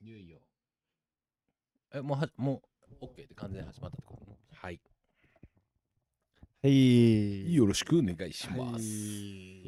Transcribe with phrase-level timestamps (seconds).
[0.00, 0.40] いよいよ。
[1.94, 2.62] え、もうは、も
[3.00, 4.24] う、OK って完全に始まったってこと？
[4.30, 4.80] ねはい。
[6.62, 7.54] はい。
[7.54, 8.84] よろしくお願いしまはす。
[8.84, 9.64] い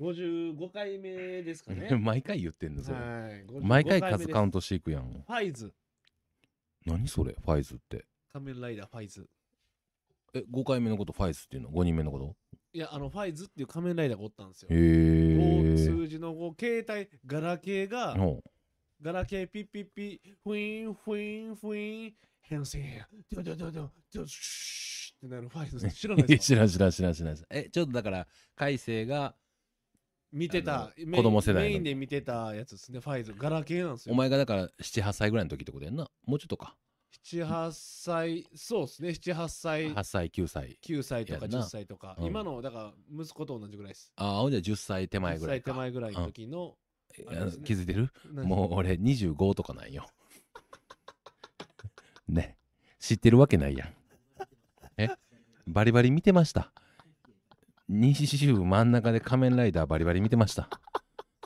[0.00, 1.88] 55回目ですかね。
[1.96, 2.98] 毎回言ってんのそれ。
[2.98, 3.44] はい。
[3.62, 4.58] 毎回数カウント。
[4.58, 5.10] トしていくやん。
[5.10, 5.72] ファイズ。
[6.84, 7.32] 何それ？
[7.34, 8.04] ファイズって。
[8.32, 9.28] 仮面ライダーファイズ。
[10.34, 12.36] え、5回目のことファイズっていうの ?5 人目のこと？
[12.72, 14.68] いや、あの、ファイズっていう仮面ライダーがおったんですよ。
[14.70, 15.78] へ5え。
[15.78, 18.42] 数字の5、携帯、ガラケーが、の
[19.04, 22.80] ガラケーピッピッピ、フィン、フィン、フィン、変身、
[23.30, 25.90] ドゥドゥドゥドゥ、ドゥシューってなるファイズ。
[25.90, 27.36] 知らないです知からん知らん知らん知らん。
[27.50, 29.34] え、ちょっとだから、海星が、
[30.32, 33.34] 見てあた子供世代のメインで見てたやつですね、ファイズ。
[33.36, 34.14] ガラケーなんですよ。
[34.14, 36.08] お前がだから7、8歳ぐらいの時ってことやんな？
[36.24, 36.74] もうちょっとか。
[37.26, 40.78] 7、8歳、そうですね、7、8歳、8歳、9歳。
[40.82, 44.10] 9歳とかやんな10歳とか、うん今の、だから息子と同じぐらいです。
[44.16, 45.64] ああ、ほんじゃ10歳手前10ぐらいか。
[45.66, 46.78] 歳手前ぐらいの時の、
[47.64, 48.10] 気づいてる？
[48.32, 48.46] 何？
[48.46, 50.06] もう俺25とかなんよ。
[52.28, 52.56] ね。
[52.98, 53.94] 知ってるわけないやん。
[54.96, 55.10] え？
[55.66, 56.72] バリバリ見てました
[57.90, 60.68] ？20真ん中で仮面ライダーバリバリ見てました。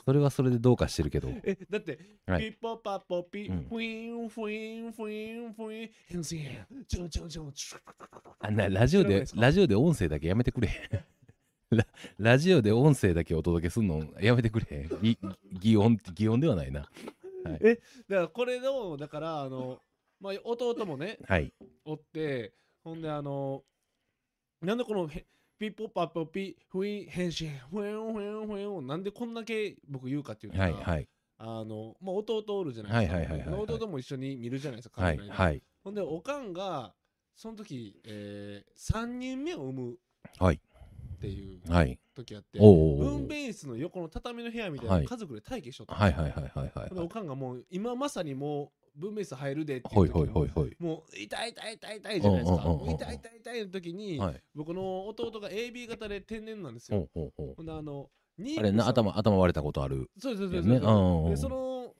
[0.05, 1.29] それはそれでどうかしてるけど。
[1.43, 7.81] え、だって、はいピッポパポピ、うんフィン、フィン、フィン、フィン、変身、チョンチョンチョン、チュッ
[8.39, 10.69] あなラジオでラジオで音声だけやめてくれ
[11.75, 11.85] ラ。
[12.17, 14.89] ラジオで音声だけお届けすんのやめてくれ。
[15.01, 15.17] ぎ
[15.53, 16.89] 擬音擬音ではないな。
[17.43, 17.65] だか
[18.09, 19.81] らこれの、だから、あの、
[20.19, 21.53] まあ、弟もね、はい。
[21.85, 22.53] おって、
[22.83, 23.63] ほんで、あの、
[24.61, 25.25] なんでこのへ
[25.57, 31.07] ピッポパポピ、フィン、変身、フィン、フィン、フィンをなんでこんだけ僕言うかっていうと、はいはい
[31.41, 33.17] あの、まあ、弟おるじゃないですか。
[33.17, 35.01] はいはいはいはいはい弟も一緒に見るじゃないですか。
[35.01, 36.93] はい仮面ライダーはいほんで、おかんが、
[37.35, 39.97] その時、えー、3人目を産む
[40.37, 40.59] はい
[41.19, 41.99] っていうはい。
[42.15, 50.75] 時あって、分娩室の横の畳の部屋みたいはない家族で待機しとったはいはいはいはいはいおかんがもう、今まさにもう分娩室入るでっていう。
[50.79, 52.63] もう痛い痛い痛い痛いじゃないですか。
[52.85, 54.41] 痛い痛い痛いの時に、はい。
[54.55, 57.07] 僕の弟が AB 型で天然なんですよ。
[57.13, 57.31] ほ
[57.61, 58.09] んであの。
[58.57, 60.09] あれな、頭、頭割れたことある。
[60.17, 60.73] そうそうそうそう。
[60.73, 61.93] よねで、その、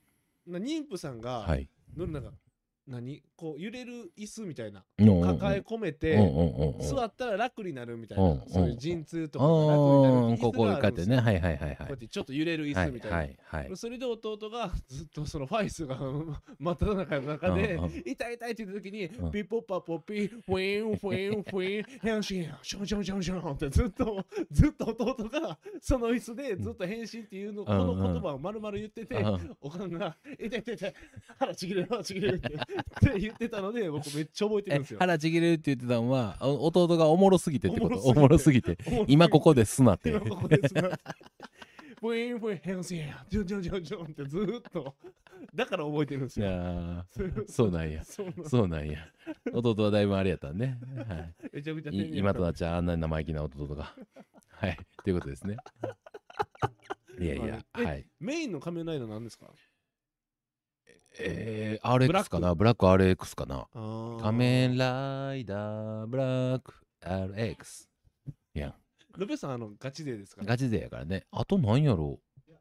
[0.47, 1.69] な妊婦さんが、はい。
[1.97, 2.31] なんか、
[2.89, 3.21] 何？
[3.35, 6.17] こう揺れる椅子みたいな、抱え込めて。
[6.81, 11.09] 座ったら楽になるみたいな、そういう陣痛とあかが楽になるこうこういう椅子があるんですよ。
[11.09, 11.21] 感じでね。
[11.21, 11.97] はいはいはいはいこうやっ。
[11.97, 13.17] てちょっと揺れる椅はい子みたいな。
[13.17, 13.77] はいはい。
[13.77, 15.97] それで弟がずっとそのファイスが
[16.59, 19.31] 真っ只中の中で痛い痛いって言った時にうん。
[19.31, 29.57] ピッポッパッポッピーフィンフィンフィン変身ションションションションってずっと ずっと弟がその椅子でずっと変身っていうのこの言葉を丸々言っててうん。
[29.61, 30.93] おかんが痛い痛い痛い
[31.37, 34.99] 腹ちぎれる腹ちぎれるってって言ってたので僕めっちゃ覚えてるんえですよ。
[34.99, 37.97] 腹ちぎれるって言ってたのは、お弟がおもろすぎてってこと？
[37.99, 38.77] おおも もろろすぎて。
[39.07, 40.21] 今ここですなって今。
[40.21, 40.81] ここですな。
[42.01, 44.95] フィンフィン変身ジョンジョンジョンジョンってずーっと
[45.53, 46.49] だから覚えてるんですいよ。
[46.49, 48.03] やーそうなんや。
[48.05, 48.99] そうなんや。
[49.51, 50.77] 弟はだいぶあれやったんね。
[50.95, 51.33] はい。
[51.53, 53.93] めちゃくちゃい今となっちゃあんなに生意気な弟が。
[54.51, 54.77] はい。
[55.03, 55.57] ということですね。
[57.19, 58.05] いやいや、えはい。
[58.21, 59.47] メインの仮面ライダーなんですか？
[61.19, 62.55] えー、RX かな？
[62.55, 63.67] ブラック RX かな？
[63.73, 67.87] 仮仮面ライダーブラック RX。
[68.55, 68.73] いや、
[69.17, 71.25] ロペさんあのガチ勢ですかガチ勢やからね。
[71.31, 72.51] あとなんやろう？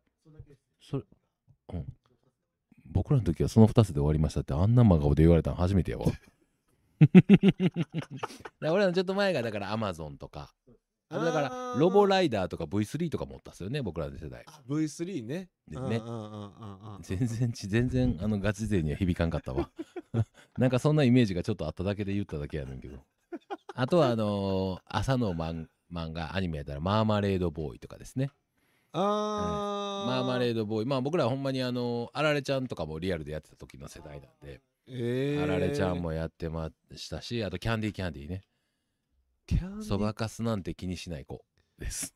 [0.81, 1.05] それ、
[1.75, 1.87] うん。
[2.91, 6.07] 僕らの時はその2つで終わりましたってあんな真顔で言われたの初めてやわ。
[8.61, 10.55] 俺らのちょっと前がだから Amazon とか。
[11.11, 14.45] だからロボライダーとか V3 とかもおったっすよね、僕らの世代。
[14.47, 15.49] あ V3 ね。
[15.67, 16.03] でね
[17.01, 19.71] 全然ち、全然あのガチ勢には響かんかったわ。
[20.59, 22.99] なんかそんなイメージがちょっとあっただけで言っただけやねんけど。
[23.75, 28.31] あとはあのー朝の漫漫画、アニメやったらマーマレードボーイとかですね。
[28.93, 30.87] あーマーマレードボーイ。
[30.87, 38.43] まあ僕らはほんまにあのあられちゃんとかもリアルでやってた時の世代なんで、えーあられちゃんもやってましたし、あとキャンディーキャンディーね。
[39.83, 41.45] そばかすなんて気にしない子
[41.78, 42.15] です。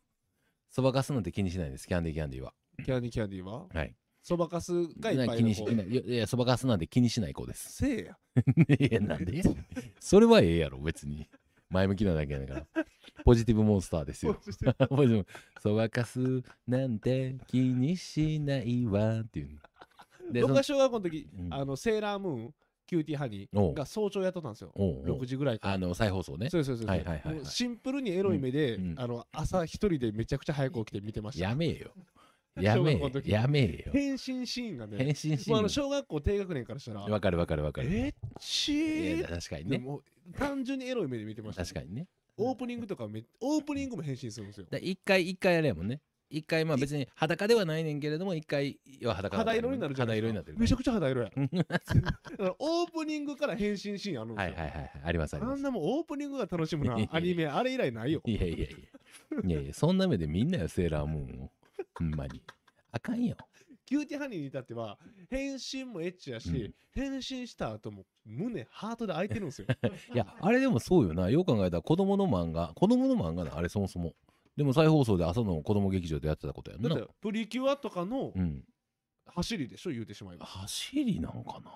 [0.70, 2.54] そばかすなんて気にしないです、キャンディーキャンディーは。
[2.84, 3.66] キャンディーキャンディーは？
[3.72, 3.94] はい。
[4.22, 7.72] そばかすがいっぱない気にしいやいや、そばかすなんて気にしない子です。
[7.72, 8.16] せいや。
[8.88, 9.42] いや、なんで？
[9.98, 11.28] それはええやろ、別に。
[11.70, 12.84] 前向きなだけだから。
[13.24, 14.34] ポジティブモンスターですよ。
[14.34, 15.26] ポジティブ
[15.60, 19.58] そばかすなんて気にしないわっていう。
[20.32, 22.54] で、僕が小学校の時、うんあのセーラームーン、
[22.92, 24.70] キューティーハニーが早朝やっとったんですよ。
[24.74, 25.74] おうおう6時ぐらいから。
[25.74, 26.50] あの、再放送ね。
[26.50, 31.48] そうそうそうそう、はいはいシンプルにエロい目で、あの朝一人でめちゃくちゃ早く起きて見てました。
[31.48, 31.92] やめえよ。
[32.60, 33.92] やめえ やめえよ。
[33.92, 37.10] 変身シーンがね、変身シー小学校低学年からしたら、ン。
[37.10, 37.88] わかるわかるわかる。
[37.90, 39.82] えっちー確かにね。
[40.36, 41.62] 単純にエロい目で見てました。
[41.62, 42.08] 確かにね。
[42.36, 44.66] オープニングとかめオープニングも変身するんですよ。
[44.70, 46.02] だ一回、一回やれやもんね。
[46.32, 51.92] 一回まあ別に裸ではないねんけれども一回は裸肌色になるじゃない肌色になってるめちゃくちゃ肌色やだか
[52.38, 54.90] らオープニングから変身シーンあるんですよ、はいはいはいはい。
[55.04, 55.54] ありますあります。
[55.54, 58.22] あんなもんオープニングが楽しむなアニメあれ以来ないよ。
[58.24, 58.66] いやいやいや。
[59.44, 61.50] いやいやそんな目で見んなよセーラームーンを
[61.94, 62.42] ほんまに。
[62.92, 63.36] あかんよ。
[63.84, 66.74] キューティーハニーに至っては変身もエッチやし、うん。
[66.92, 69.66] 変身した後も胸ハートで開いてるんですよ。
[70.14, 71.30] いやあれでもそうよな。
[71.30, 74.14] よう考えたら子供の漫画子供の漫画なあれそもそも
[74.56, 76.88] でも再放送で朝の子供劇場でやってたことやんな。
[76.88, 78.62] だってプリキュアとかのうん。
[79.24, 80.44] 走りでしょ言うてしまえば。
[80.44, 81.70] 走りなんかな？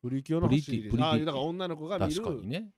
[0.00, 0.90] プリキュアの走りで。
[0.90, 2.70] プリティプリティああだから女の子が見る確かにね。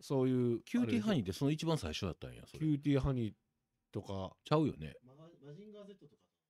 [0.00, 2.58] そういうキューティーハニーーってその一番最初だったんやそれ。
[2.58, 3.32] キューティーハニー
[3.92, 4.32] とか。
[4.44, 4.94] ちゃうよね。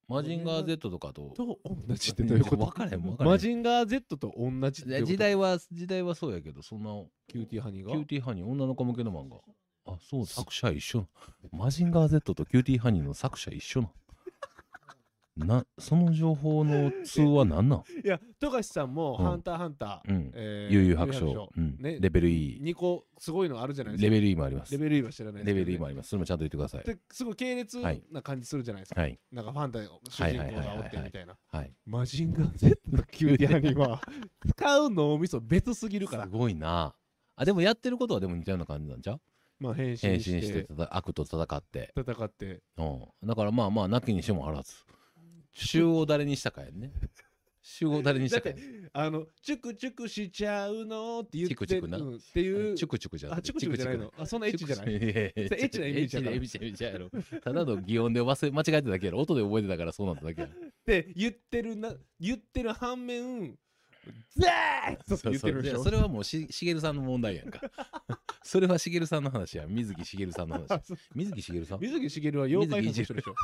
[0.08, 1.34] マジンガー Z とかと。
[1.36, 2.56] と同じってどういうこと？
[2.56, 3.32] 分からへん分からへん。
[3.32, 6.90] マジンガー Z と同じって時代は時代はそうやけどそんな
[7.28, 7.92] キューティーハニーが？
[7.92, 9.36] キューティーハニー女の子向けの漫画
[9.86, 11.06] あそう作者一緒。
[11.52, 13.90] マジンガー Z とキューティーハニーの作者一緒な。
[15.36, 17.84] なその情報の通は何なん？
[18.04, 19.25] いや富樫さんも「うん。
[19.26, 20.31] ハンターハンター」うん。
[20.32, 21.76] えー幽遊白書、うん。
[21.81, 21.98] ね。
[21.98, 24.04] レベル E 2個すごいのあるじゃないですか。
[24.04, 24.70] レベル E もあります。
[24.72, 26.10] レベル E は知らないですレベル E もあります。
[26.10, 26.84] それもちゃんと言ってください。
[26.84, 28.02] ですごい系列はい。
[28.12, 29.19] な感じするじゃないですか、はい。
[29.32, 29.88] なんかファンタ主
[30.32, 31.36] 人公がおってみたいな。
[31.48, 34.00] はいマジンガー Z とキューティーハニーは
[34.56, 36.25] 使う脳みそ別すぎるから。
[36.25, 36.94] すごいな。
[37.36, 39.20] あでもやってることはでも似たような感じなんちゃう？
[39.64, 41.93] まあ変身変身してしてたた悪と戦って。
[41.96, 42.61] 戦って。
[42.76, 43.28] うん。
[43.28, 44.75] だからまあまあなきにしもあらず。
[45.52, 46.93] 集を誰にしたかやんね。
[47.66, 48.50] 集を誰にしたか
[48.93, 51.96] あのチュクチュクしちゃうのって言ってチクチクな？
[51.96, 52.75] うんっていう。
[52.75, 54.12] チュクチュクじゃなあチュクチュクじゃないの。
[54.19, 54.87] あそんなエッチじゃない。
[54.93, 57.08] エッチなイメージやからエッチなイメージやろ
[57.40, 59.19] ただの擬音で忘れ間違えてただけやろ。
[59.20, 60.52] 音で覚えてたからそうなっただけやろ。
[60.52, 63.56] って言ってるな言ってる反面
[64.37, 65.85] ザーッと言ってるでしょ？
[65.85, 67.61] それはもうししげるさんの問題やんか。
[68.43, 69.65] それはしげるさんの話や。
[69.67, 70.81] 水木しげるさんの話
[71.15, 71.81] 水木 しげるさん？
[71.81, 73.35] 水木しげるは妖怪の人でしょ？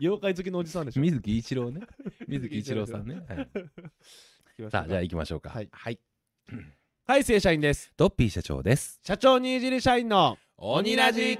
[0.00, 1.00] 妖怪好きのおじさんでしょ？
[1.02, 1.82] 水木一郎ね。
[2.26, 3.34] 水木一郎さんね、は
[4.66, 5.50] い、さあじゃあ行きましょうか。
[5.50, 5.68] はい。
[5.70, 5.98] はい、
[7.06, 7.92] はい正社員です。
[7.96, 9.00] トッピー社長です。
[9.04, 11.38] 社長にいじり社員の鬼ラジ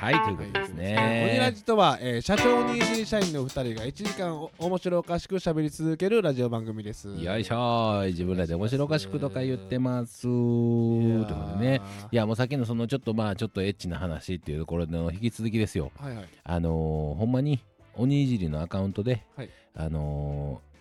[0.00, 1.28] はいということですね。
[1.30, 7.08] 鬼ラジとは、えー社長にいじり社員の2人が1時間お面白おかしく喋り続けるラジオ番組です。
[7.08, 10.22] よいしょー自分らで面白おかしくとか言ってます。
[10.22, 11.80] ということでね。
[12.10, 15.90] いやもうさっきのそのちょっとまあちょっとエッチな話っていうところの引き続きですよ。
[15.98, 16.28] はいはい。
[16.42, 17.60] あのーほんまに
[17.96, 19.50] 鬼いじりのアカウントで、はい。
[19.74, 20.78] あのー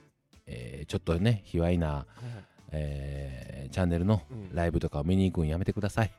[0.48, 2.06] えーちょっとね卑猥な、はいはい。
[2.72, 4.56] えーチャンネルのうん。
[4.56, 6.12] ライブとかを見に行くんやめてください、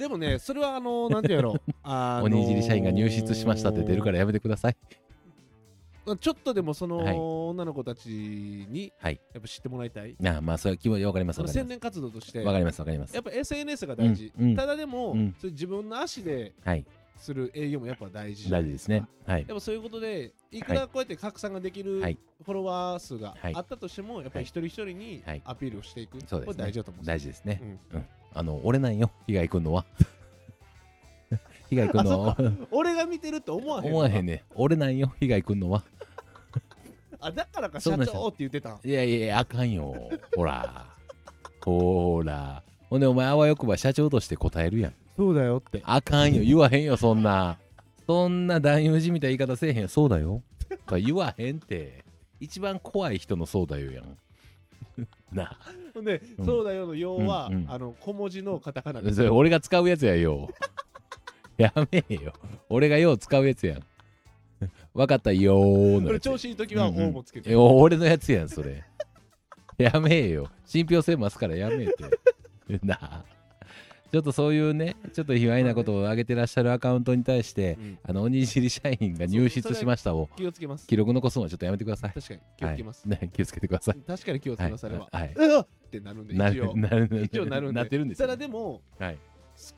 [0.00, 1.60] でもねそれはあの なんていうやろ。
[1.82, 4.76] あのー鬼いじり社員が入室しましたって出るからやめてください。
[6.18, 7.16] ちょっとでもその、はい。
[7.16, 9.20] 女の子たちにはい。
[9.34, 10.16] やっぱ知ってもらいたい。
[10.18, 11.46] なあまあそれは気持ちわかります。
[11.48, 12.40] 宣伝活動として。
[12.40, 13.14] すわかりますわかります。
[13.14, 14.56] やっぱ SNS が大事、うんうん。
[14.56, 15.34] ただでも、うん。
[15.38, 16.84] それ自分の足ではい。
[17.18, 19.04] する営業もやっぱ大事大事ですね。
[19.26, 19.40] はい。
[19.46, 22.18] やっぱそういうことでいくらこうやって拡散ができるフはい。
[22.46, 23.54] ォロワー数がはい。
[23.54, 25.42] あったとしても、やっぱり一人一人にはい。
[25.44, 26.54] アピールをしていく、そうですね。
[26.54, 27.60] これ大事だと思うんです大事ですね。
[27.92, 27.98] うん。
[27.98, 29.84] うんあの俺なんよ被害くんのは。
[31.68, 32.36] 被害くんの
[32.70, 35.84] 俺が見てるって思わへん思わへんね俺なんよ被害くんのは。
[37.20, 38.80] あだからか社長って言ってたん。
[38.82, 39.94] いやいやあかんよ。
[40.34, 40.86] ほら。
[41.64, 42.62] ほら。
[42.88, 44.94] ほんでお前あわよくば社長として答えるやん。
[45.16, 45.82] そうだよって。
[45.84, 46.42] あかんよ。
[46.42, 47.58] 言わへんよそんな。
[48.06, 50.42] そんな男優寺みたいな言い方せえへんそうだよ。
[50.68, 52.04] とか言わへんって。
[52.40, 54.18] 一番怖い人のそうだよやん。
[55.30, 55.56] なあ
[55.94, 56.46] ほんで、うん。
[56.46, 57.66] そうだよの要は、うんうん。
[57.70, 59.16] あの小文字のカタカナです。
[59.16, 60.48] それ俺が使うやつやよ。
[61.56, 62.32] やめえよ。
[62.68, 63.82] 俺がよう使うやつやん。
[64.92, 68.84] わかったよーのこれやつ調子いい時はうんうん「お」もつけて、え俺のやつやんそれ。
[69.78, 70.50] やめえよ。
[70.66, 72.80] 信憑性増すからやめえて。
[72.84, 73.24] なあ
[74.12, 77.98] ちょっとそういうねちょっと卑猥なことを上げてらっしゃるアカウントに対してうん。
[78.02, 80.86] あの鬼尻社員が入室しましたを気をつけます。
[80.86, 82.12] 記録残すのはちょっとやめてください。
[82.12, 82.40] 確かに。
[82.56, 83.96] 気をつけます、はいね、気をつけてください。
[84.06, 84.94] 確かに気をつけます、はい。
[84.94, 85.34] あれは、はい。
[85.34, 85.66] うんっ！
[85.90, 86.72] てなるんでな一応。
[86.74, 87.80] るなる一応なるんで。
[87.80, 89.18] なってるんですたよだでもはい。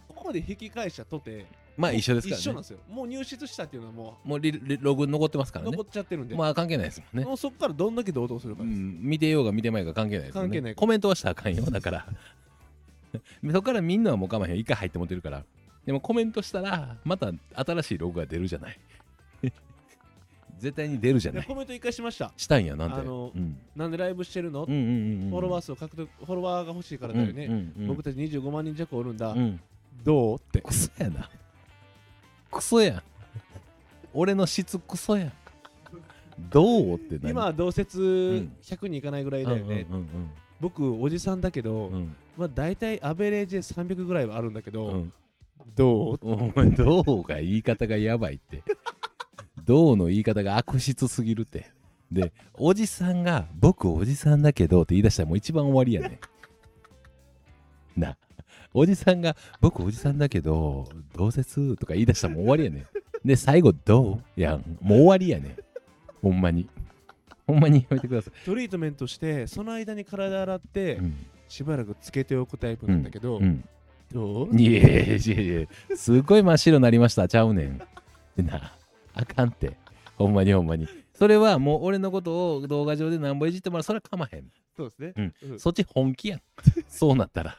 [0.08, 1.46] ここで引き返したとて
[1.76, 2.40] まあ一緒ですからね。
[2.40, 2.78] 一緒なんですよ。
[2.88, 5.68] もう入室したっていうのはももうリリログ残ってますからね。
[5.70, 7.24] う残っちゃってるんで、まあ関係ないですもんね。
[7.24, 10.48] もうそこからどんだけ堂々するかです、うん、見てようが見てまいが関係ないですよね。
[10.48, 10.74] 関係ない。
[10.74, 12.06] コメントはしたらあかんよだから
[13.52, 15.44] そこからみんなはもう構わへん一回入ってもってるから。
[15.84, 18.78] でもコメントしたらまた新しいログが出るじゃない。
[20.58, 21.42] 絶対に出るじゃない。
[21.42, 22.32] でコメント一回しました。
[22.36, 23.00] したんやなんて。
[23.00, 25.30] あのうん、なんでライブしてるの、うんうんうんうん。
[25.30, 29.60] フォロワー数を獲得フォロワーが欲しいからだよね、うんうんうん僕たち25万人弱おるんだ、うん。
[30.04, 30.38] どう？
[30.38, 30.60] って。
[30.60, 31.28] クソやな。
[32.50, 32.98] クソや。
[32.98, 33.02] ん
[34.14, 35.26] 俺の質クソや。
[35.26, 35.32] ん
[36.48, 36.94] どう？
[36.94, 38.54] って何今は同説ん。
[38.62, 45.12] 100人いかないぐらいだよね、うんうん僕おじさんだけど、うんうんまあ大体アベレージで300ぐらいはあるんだけど、うん。
[45.76, 46.18] どう？
[46.22, 47.22] お前どう？
[47.22, 48.62] が言い方がやばいって。
[49.64, 51.70] どうの言い方が悪質すぎるって。
[52.10, 56.20] でおじさんが僕おじさんだけどって言い出したらもう一番終わりやね。
[57.96, 58.16] んな。
[58.74, 62.86] おじさんが僕おじさんだけどどうせすとか言い出したらもう終わりやね。
[63.24, 64.40] んで最後どう？
[64.40, 65.48] いやもう終わりやね。
[65.50, 65.56] ん
[66.22, 66.68] ほんまに。
[67.46, 71.16] ほんまにやめてくださトリートメントしてその間に体洗っていうん
[71.52, 73.62] しばらくつけておくタイプなんだけど、うん
[74.10, 74.56] どう？
[74.56, 77.78] いやいやいやいやすっごい真っ白になりましたちゃうねん
[78.36, 78.72] でな
[79.14, 79.76] あかんって。
[80.16, 80.88] ほんまにほんまに。
[81.14, 84.44] それはもう俺のことを動画上でなんぼいじってもらうそれはかまへん。
[84.74, 85.34] そうですね、うん。
[85.50, 85.60] うん。
[85.60, 86.40] そっち本気やん。
[86.88, 87.56] そうなったら。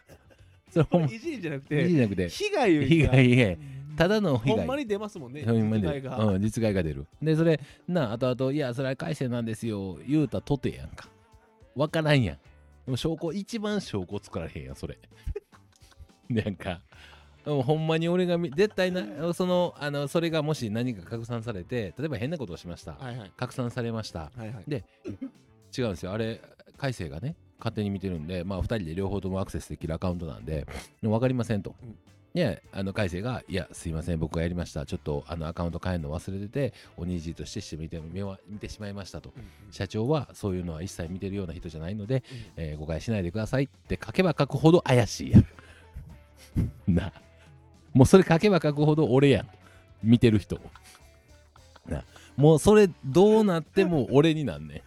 [0.71, 2.29] それほんまいじりじゃなくいいてじゃなくて。
[2.29, 3.57] 被害が被害被害
[3.95, 4.57] ただの被害。
[4.57, 5.83] ほんまに出ますもんねほんまに。
[5.83, 7.05] 被害が、うん、実害が出る。
[7.21, 9.99] でそれなあ後々いやそれは改正なんですよ。
[10.07, 11.07] 言うたとてやんか。
[11.75, 12.35] わからんやん。
[12.35, 12.41] で
[12.91, 14.97] も証拠一番証拠作られへんやんそれ。
[16.29, 16.81] なんか
[17.45, 22.93] ほんまに俺が見絶対なそのあのそれがもし何か拡散されて例えば変なことをしました。
[22.93, 23.31] はいはい。
[23.35, 24.31] 拡散されました。
[24.35, 24.63] はいはい。
[24.67, 24.83] で
[25.77, 26.13] 違うんですよ。
[26.13, 26.41] あれ
[26.77, 30.65] 改正がね勝手に見てるんでまあ2人で両方ともアクセスできるアカウントなんで
[31.01, 31.97] 分かりませんと、うん
[32.33, 34.85] であの改正が「いやすいません僕がやりました。
[34.87, 39.31] ちょっとあのアカウント変えるの忘れてておにじとしてして見て見てしまいました」と。
[39.35, 42.23] うん社長はそういうのは一切見てるような人じゃないので、
[42.55, 43.63] えー誤解しないでください。
[43.63, 45.39] って書けば書くほど怪しいや。
[45.39, 45.45] ん
[46.95, 47.07] な。
[47.07, 47.13] あ
[47.93, 49.47] もうそれ書けば書くほど俺やん。
[50.03, 50.59] 見てる人。
[51.87, 51.99] な。
[51.99, 52.03] あ
[52.35, 54.81] もうそれどうなっても俺になんねん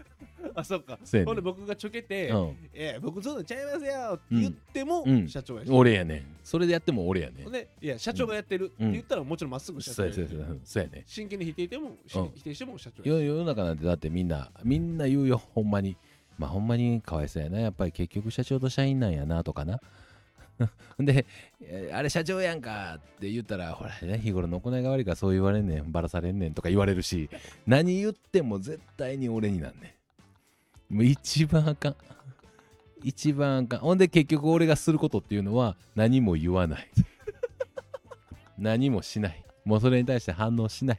[0.57, 0.99] あそっか。
[1.05, 1.27] そうやね。
[1.27, 5.29] ほんで僕がちょけて、うんえ僕そうなんちゃいますよって言っても、うん。
[5.29, 6.23] 社長やし、俺やねん。
[6.43, 7.45] それでやっても俺やねん。
[7.45, 10.47] ほんでいや社長がやってるって言ったらもちろんまっすぐ社長そうやそうやそうや。
[10.65, 11.05] そうやね。
[11.07, 12.31] 真剣に否定しても、しうん。
[12.35, 13.09] 否定しても社長やし。
[13.09, 15.43] 世世の中なんてだってみんなみんな言うよ。
[15.55, 15.97] ほんまに。
[16.39, 17.61] まあほんまにかわいそうやな。
[17.61, 19.81] やっぱり結局社長と社員なんやなとかな。
[20.99, 21.27] で
[21.61, 25.93] えあれ社長やんかって言ったらほらね日頃の行いが悪いからそう言われんねん。
[25.93, 27.29] バラされんねんとか言われるし
[27.67, 29.91] 何言っても絶対に俺になんねん
[30.89, 31.97] もう一番あかん。
[33.03, 33.81] 一番あかん。
[33.81, 36.91] ほんで結局俺がすることっていうのは何も言わない。
[38.59, 39.45] 何もしない。
[39.65, 40.99] もうそれに対して反応しない。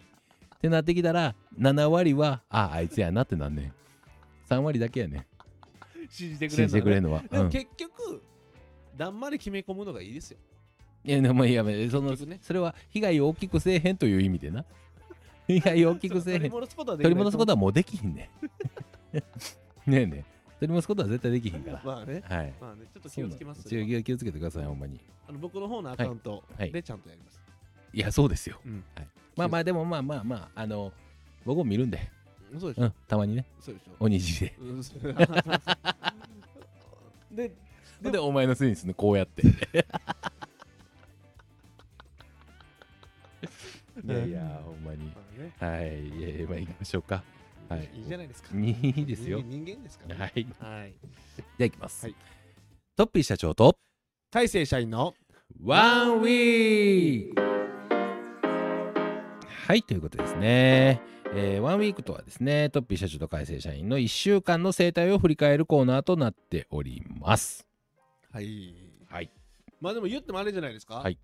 [0.58, 3.74] ってなってきたら7割はああいつやなってなんねん。
[4.50, 5.26] 3割だけやねん。
[6.10, 8.24] 信じてくれ信じてくれるんのは、でもうん、結局、
[8.96, 10.38] だんまり決め込むのがいいですよ。
[11.04, 12.40] いやでもいやそのね。
[12.42, 14.66] それは被害を大きくせえへんという意味でな。
[15.48, 16.42] 被害を大きくせえへん。
[16.42, 18.30] 取り戻すことはもうできひんね
[19.14, 19.18] ん
[19.90, 20.38] ねえねえ。
[20.60, 21.82] 取り戻すことは絶対できひんから。
[21.86, 22.22] まあね。
[22.26, 22.54] はい。
[22.60, 25.00] まあねちょっと気をつけますそうなん気を気をつけてくださいほんまに。
[25.28, 26.72] あの僕の方のアカウントはい。
[26.72, 27.42] でちゃんとやります、
[27.94, 28.84] いやそうですよ、うん。
[28.96, 30.92] はい、まあまあでもまあまあまああの
[31.46, 32.12] 僕も見るんで。
[32.60, 33.46] そうでしょ、うんたまにね。
[33.60, 33.92] そうでしょ。
[34.00, 34.56] おにじで。
[34.60, 34.84] うん。
[34.84, 35.02] そ う
[37.32, 37.52] で
[38.02, 39.48] ででお前のせいにすんのこうやって。
[39.48, 39.52] い
[44.06, 45.06] やいやほんまに。
[45.08, 45.54] まあね。
[45.60, 46.08] はい。
[46.08, 47.24] いやいやまあ行きましょうか
[47.70, 47.90] はい。
[47.94, 48.50] いいじゃないですか。
[48.58, 49.42] いいですよ。
[49.44, 50.46] 人間ですから、ね、はい。
[50.46, 50.94] じはい。
[50.94, 52.16] ゃあ行きます、はい。
[52.96, 53.78] トッピー社長と
[54.32, 55.14] 大成社員の
[55.64, 57.42] ワンウィーク。
[59.68, 61.02] はいということですね、
[61.34, 67.68] えーワンウィークとはですねトッピー社長と改正社員の1週間の生態を振り返るコーナーとなっております。
[68.32, 68.76] はい。
[69.10, 69.30] はい。
[69.82, 71.20] まあでも言ってもあれじゃないですか、はい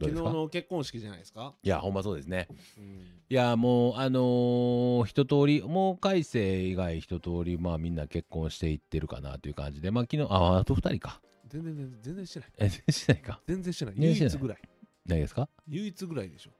[0.00, 2.48] 昨日の結婚式じゃないですか、いやほんまそうですね。
[2.78, 2.84] うん。
[3.28, 9.90] いやもうあのー一通りもう改正以外一通りまあみんな結婚していってるかなという感じで。
[9.90, 11.20] まあ昨日ああと2人か。
[11.48, 12.48] 全然全然全然してない。
[12.58, 13.40] え全然してないか？
[13.46, 13.94] 全然してない。
[13.98, 14.58] 唯一ぐらい。
[15.06, 15.48] 何ですか？
[15.68, 16.50] 唯一ぐらいでしょ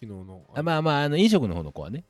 [0.00, 0.42] 昨日の。
[0.54, 2.04] あまあまああの飲食の方の子はね。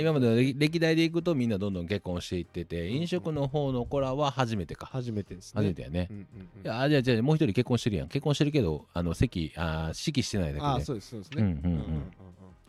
[0.00, 4.86] 今までの歴歴代でいくとみんなどんどん結婚していってて飲食の方の子らは初めてか。
[4.86, 5.60] 初めてですね。
[5.62, 6.08] 初めてやね。
[6.10, 6.64] うんうんうん。
[6.64, 8.08] いやあじゃあじゃあもう一人結婚してるやん。
[8.08, 10.66] 結婚してるけどあの席あ式してないだけで。
[10.66, 11.42] あそうですそうですね。
[11.42, 11.78] うんうんうん。
[11.78, 12.12] うん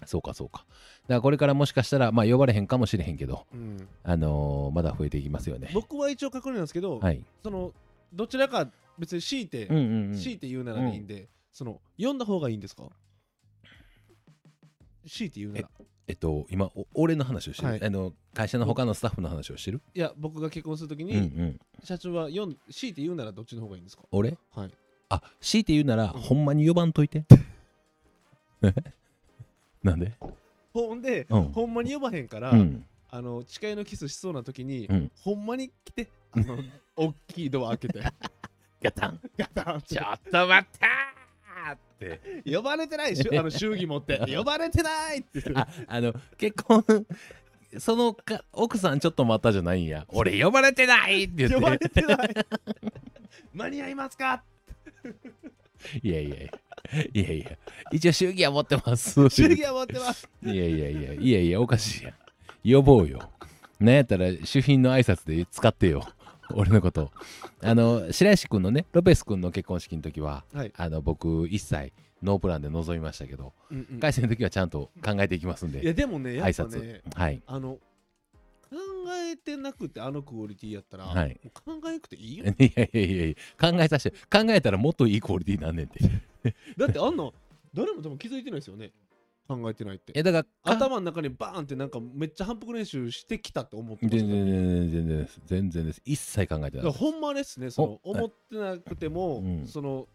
[0.05, 0.65] そうかそうか。
[0.67, 3.59] だからこれからもしかしたらまあ呼ばれへんかもしれへんけどうん。
[3.59, 5.69] うんあのーまだ増えていきますよね。
[5.73, 7.23] 僕は一応確認なんですけど、はい。
[7.43, 7.71] その
[8.13, 10.17] どちらか別に強いて、うんうんうん。
[10.17, 12.83] 強いて言うならでいいんで、その読んだ方がいいんですか？
[15.07, 15.69] 強いて言うなら。
[16.07, 17.83] えっと今お俺の話をしてる、はい。
[17.83, 19.81] あの会社の他のスタッフの話をしてる？
[19.95, 21.59] いや僕が結婚するときうんうに、ん。
[21.83, 24.03] 社長は読ん強いて言うならどっちの方がいいんですか？
[24.11, 24.37] 俺？
[24.51, 24.71] はい。
[25.09, 26.21] あ強いて言うなら、うん。
[26.21, 27.25] ほんまに呼ばんといて。
[29.83, 30.13] なんで？
[30.73, 31.43] ほんで、うん。
[31.51, 32.85] ほんまに呼ばへんから、うん。
[33.09, 35.11] あの誓いのキスしそうな時に、うん。
[35.21, 36.57] ほんまに来てあの
[36.95, 38.01] 大きいドア開けて。
[38.81, 39.19] ガタン。
[39.37, 39.95] ガタンって。
[39.95, 42.43] ちょっと待ったーって。
[42.45, 44.19] 呼ばれてないしゅ あの祝儀持って。
[44.35, 45.43] 呼ばれてないって。
[45.53, 46.83] ああの結婚
[47.77, 50.05] そのか奥さんちょっと待ったじゃないんや。
[50.09, 51.55] 俺呼ばれてないって言って。
[51.55, 52.29] 呼ばれてない。
[53.53, 54.43] 間に合いますか？
[56.01, 56.51] いやいやいや。
[57.13, 57.57] いやいや。
[57.91, 59.29] 一応祝儀は持ってます。
[59.29, 60.29] 祝儀は持ってます。
[60.43, 61.13] いやいやいや。
[61.13, 62.13] いやいやおかしいやん。
[62.77, 63.29] 呼ぼうよ。
[63.79, 66.07] なんやったら主賓の挨拶で使ってよ
[66.53, 67.11] 俺のこと。
[67.61, 73.99] あの白石君のねロペス君の結婚式の時ははい、あの僕一切ノープランで臨みましたけどうんうん。
[74.01, 77.19] の時はちゃんと考えていきますんいでやでもねや挨っぱね拶。
[77.19, 77.41] はい。
[77.45, 77.79] あの
[78.69, 78.77] 考
[79.31, 81.39] えてなくてあのクオリティやったら、はい。
[81.43, 82.45] もう考えなくていいよ。
[82.57, 83.35] いやいやいやいや
[83.71, 85.99] 考えさせて考えたらもっといいクオリティなんねんて
[86.77, 87.29] だってあんな
[87.73, 88.91] 誰も多分気づいてないですよね
[89.47, 90.13] 考えてないって。
[90.15, 95.41] えだからか頭の中にバーンってなんかめっちゃ反復練習してきたって思って全ます然全然全然です。
[95.45, 96.01] 全然です。
[96.05, 99.67] 一切考えてないほんまですねそのお思ってなくても、うん。
[99.67, 100.07] その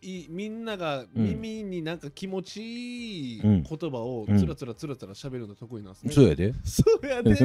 [0.00, 1.08] いみんながうん。
[1.14, 3.62] 耳になんか気持ちいいうん。
[3.62, 4.38] 言葉をうん。
[4.38, 6.52] つらつらつらつら喋るの得意なんですね、そうやで。
[6.64, 7.36] そうやで。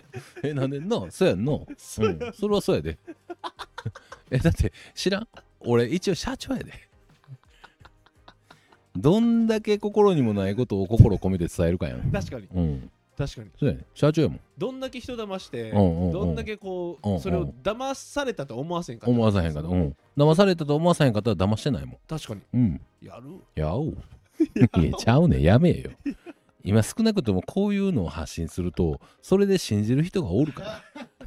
[0.42, 0.80] えなんで？
[0.80, 1.66] なそうやんの？
[1.76, 2.98] そうやうん、それはそうやで。
[4.30, 5.28] えだって知らん？
[5.60, 6.72] 俺一応社長やで
[8.96, 12.10] どんだけ心にもないことを心込めて伝えるかやん。
[12.10, 12.48] 確かに。
[12.54, 12.90] うん。
[13.16, 13.50] 確かに。
[13.58, 13.84] そうやね。
[13.94, 14.40] 社長やもん。
[14.56, 19.68] どんだけ人騙して、どんだけこう、それを騙されたと思わせんかった思わさへんかった。
[19.68, 19.96] うん。
[20.16, 21.96] 騙されたと思わさへんかったら騙してないもん。
[22.08, 22.40] 確かに。
[22.54, 22.80] うん。
[23.02, 23.40] やる？
[23.54, 23.96] やおう。
[24.40, 25.38] いやちゃうね。
[25.38, 25.90] んやめえよ。
[26.62, 30.82] 今少なくともこういうのを発信するとそれで信じる人がおるから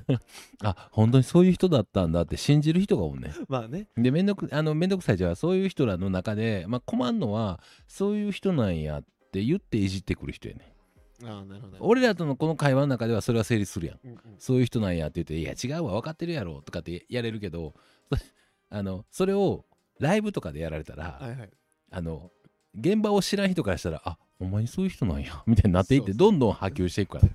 [0.63, 3.33] あ本当にそういう人だったんだって信じる人がおんねん。
[3.47, 3.87] まあね。
[3.95, 10.73] でめんどくあのめんどくさいじゃあそういう人らの中で、まあ、困んのはそういう人なんやって言っていじってくる人やね
[11.21, 11.27] ん。
[11.27, 13.99] ああなるほど、俺らとのこの会話の中ではそれは成立するやん。
[14.03, 14.19] うんうん。
[14.39, 17.73] そういう人なんやって言って「いや違うわ分かってるやろ」とかってやれるけど
[18.11, 18.17] そ
[18.69, 19.65] あのそれを
[19.99, 21.49] ライブとかでやられたら、はいはい。
[21.91, 22.31] あの
[22.75, 27.29] 現場を知らん人からしたら「あお前そういう人なんや」みたいになっていってどんどん波及していくから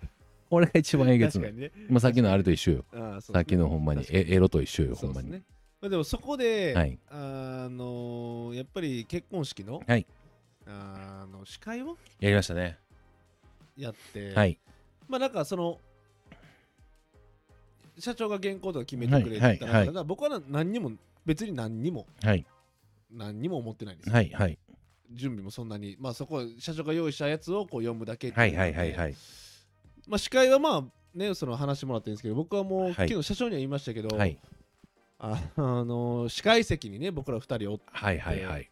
[0.49, 1.71] これが一番えげつないね。
[1.89, 2.85] まあさっきのあれと一緒よ。
[2.93, 4.05] ねさっきのほんまに。
[4.11, 5.31] エエロと一緒よほんまに。
[5.31, 5.43] ね
[5.81, 6.99] まあでもそこで、はい。
[7.11, 10.07] あのやっぱり結婚式の、はい。
[10.67, 11.97] あの司会を？
[12.21, 12.79] やりましたね。
[13.77, 14.59] やって、はい。
[15.09, 15.79] まあなんかその
[17.99, 20.93] 社長が原稿とか決めてくれたはいはい僕は何にも
[21.27, 22.45] 別に何にもはい。
[23.11, 24.59] 何にも思ってないんですよ、はいはい。
[25.13, 25.97] 準備もそんなに。
[25.99, 29.17] まあそこは社長が用意したやつをこう読むだけはいはいはいはい
[30.09, 32.95] まあ司会はまあねその話もらってるんですけど僕はもう、はい。
[33.09, 34.39] 昨日社長には言いましたけど、はい。
[35.21, 38.71] ああの司会席にね僕ら2人おってはいはいはい。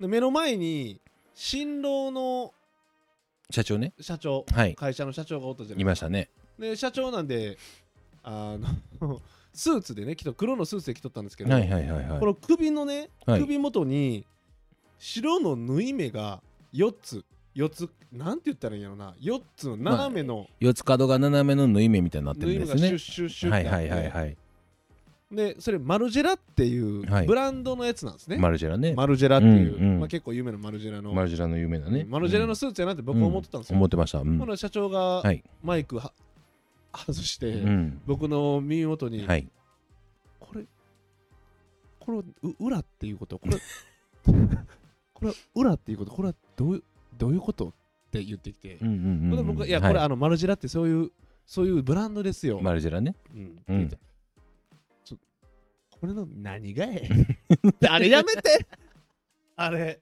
[0.00, 1.00] で目の前に
[1.34, 2.52] 新郎の
[3.50, 3.92] 社長ね。
[4.00, 4.74] 社長はい。
[4.74, 6.30] 会社の社長がおったじゃないいましたね。
[6.58, 7.58] で社長なんで
[8.22, 8.56] あ
[9.00, 9.20] の
[9.52, 12.20] スーツでねきっと黒のスーツで着とったんですけど、はいはいはいはい。
[12.20, 13.40] この首のね、はい。
[13.40, 14.24] 首元に
[14.98, 19.14] 白の縫い目が4つ4つなんて言ったらいいんやろな。
[19.20, 22.82] 4つの斜めの四つ角が斜めの縫い目みたいになって縫いるんですね。
[22.82, 23.76] 目がシュッシュッシュッってあって。
[23.76, 24.36] はいはいはいはい
[25.32, 27.26] でそれマルジェラっていうはい。
[27.26, 28.92] ブランドのやつなんですね、マルジェラね。
[28.92, 30.00] マルジェラっていう、うんうん。
[30.00, 32.04] まあ、結構有名なマルジェラの、マルジェラの有名なね。
[32.06, 34.18] マルジェラのスーツやなって僕は思ってたんですよ、思ってました。
[34.18, 34.38] うん。
[34.38, 35.42] ほな社長がはい。
[35.62, 36.12] マイクは
[36.94, 38.02] 外して、うん。
[38.04, 39.48] 僕の耳元に、はい。
[40.38, 40.66] これ
[41.98, 43.38] これう裏っていうこと？
[43.38, 43.56] これ
[45.14, 46.10] これ裏っていうこと？
[46.12, 46.82] これはどういう
[47.22, 47.72] どういうことっ
[48.10, 51.12] て言ってきて、ほんで僕がいやこれあのマルジェラってそういう
[51.46, 53.14] そういうブランドですよ、マルジェラね。
[53.32, 53.62] うん。
[53.68, 53.90] うん。
[56.00, 57.08] これの何がえ
[57.80, 57.86] え？
[57.88, 58.66] あれやめて。
[59.54, 60.00] あれ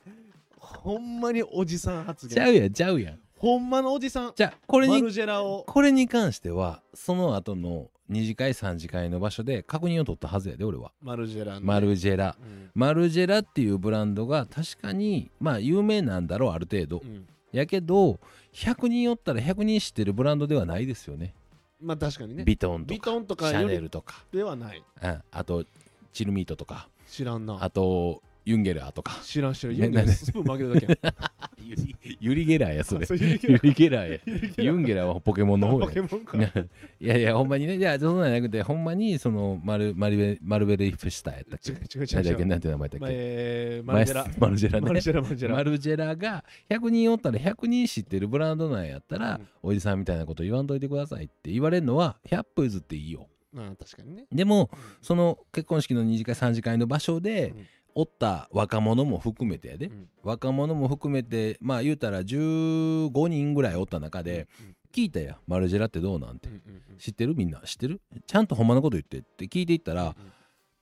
[0.57, 3.21] ほんまにおじさん発ちゃ言うやんちゃうやん。
[3.37, 4.33] ほんまのおじさん。
[4.35, 5.65] じゃあこれにマルジェラを。
[5.69, 10.91] これに関してはその後の二次会三次会の場所で確認を取ったはずやで俺は。
[11.01, 12.37] マルジェラマルジェラ。
[12.39, 12.71] うん。
[12.75, 17.03] マルジェラっていうブランドが確かにまあ有名なんだろうある程度。
[17.05, 17.27] うん。
[17.53, 18.19] やけど
[18.53, 21.35] 100人おったら100人知ってるブランドではないですよね。
[21.81, 22.43] まあ確かにね。
[22.45, 24.25] ビトンとかンとシャネルとか。
[24.33, 24.83] ではない。
[25.01, 25.65] ああと
[26.13, 26.89] チルミートとか。
[27.09, 27.59] 知らんな。
[27.63, 29.21] あとユンゲラーとか。
[29.23, 29.77] 知らん知らん。
[29.77, 31.15] ねユンゲラねスプーン曲げるだけやん。
[31.63, 33.05] ユ リユリゲラーやそれ。
[33.05, 34.13] あそうユリゲラユリゲラー
[34.59, 34.65] や。
[34.65, 36.37] ユンゲラーはポケモンの方ポやケモンか。
[37.01, 37.77] いやいやほんまにね。
[37.77, 41.71] いやそんなんじゃなくてほんまにそのマルマルベマルフェスタやったっけ？
[41.73, 42.31] 違う違う何だっ違う。
[42.31, 42.45] 違うけ？
[42.45, 44.27] なんて名前だっまあけえーマルジェラ。
[44.39, 44.87] マルジェラね。
[44.89, 45.55] マルジェラマルジェラ。
[45.57, 49.49] マルジェラが100人おったら100人知ってるブランドなんやったら、うん。
[49.63, 53.29] おじさんみたいなこと言わんといてくださいって言われるのは100歩譲っていいよ。
[53.53, 54.27] まあ確かにね。
[54.33, 54.79] でもうん。
[55.03, 60.09] その結婚式の2次会3次会の場所で、うんおった若者も含めてやで、うん。
[60.23, 64.49] 若者も含めてまあ言うたら15人ぐらいおった中で、
[64.93, 66.61] 聞いたやマルジェラってどうなんて、うんうん
[66.93, 66.99] うん。
[66.99, 67.35] 知ってる？
[67.35, 67.61] みんな。
[67.61, 68.01] 知ってる？
[68.27, 70.15] ちゃんとほんまのこと言ってって聞いていったら、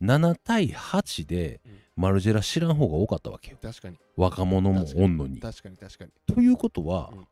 [0.02, 1.72] 7対8でうん。
[1.96, 3.58] マルジェラ知らん方が多かったわけよ。
[3.60, 3.98] 確かに。
[4.16, 5.40] 若者もおんのに。
[5.40, 5.76] 確かに。
[5.76, 6.12] 確かに。
[6.32, 7.26] ということは、うん。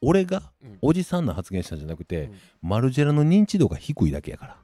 [0.00, 0.78] 俺がうん。
[0.80, 2.34] おじさんの発言したんじゃなくて、うん。
[2.62, 4.56] マルジェラの認知度が低いだけやから。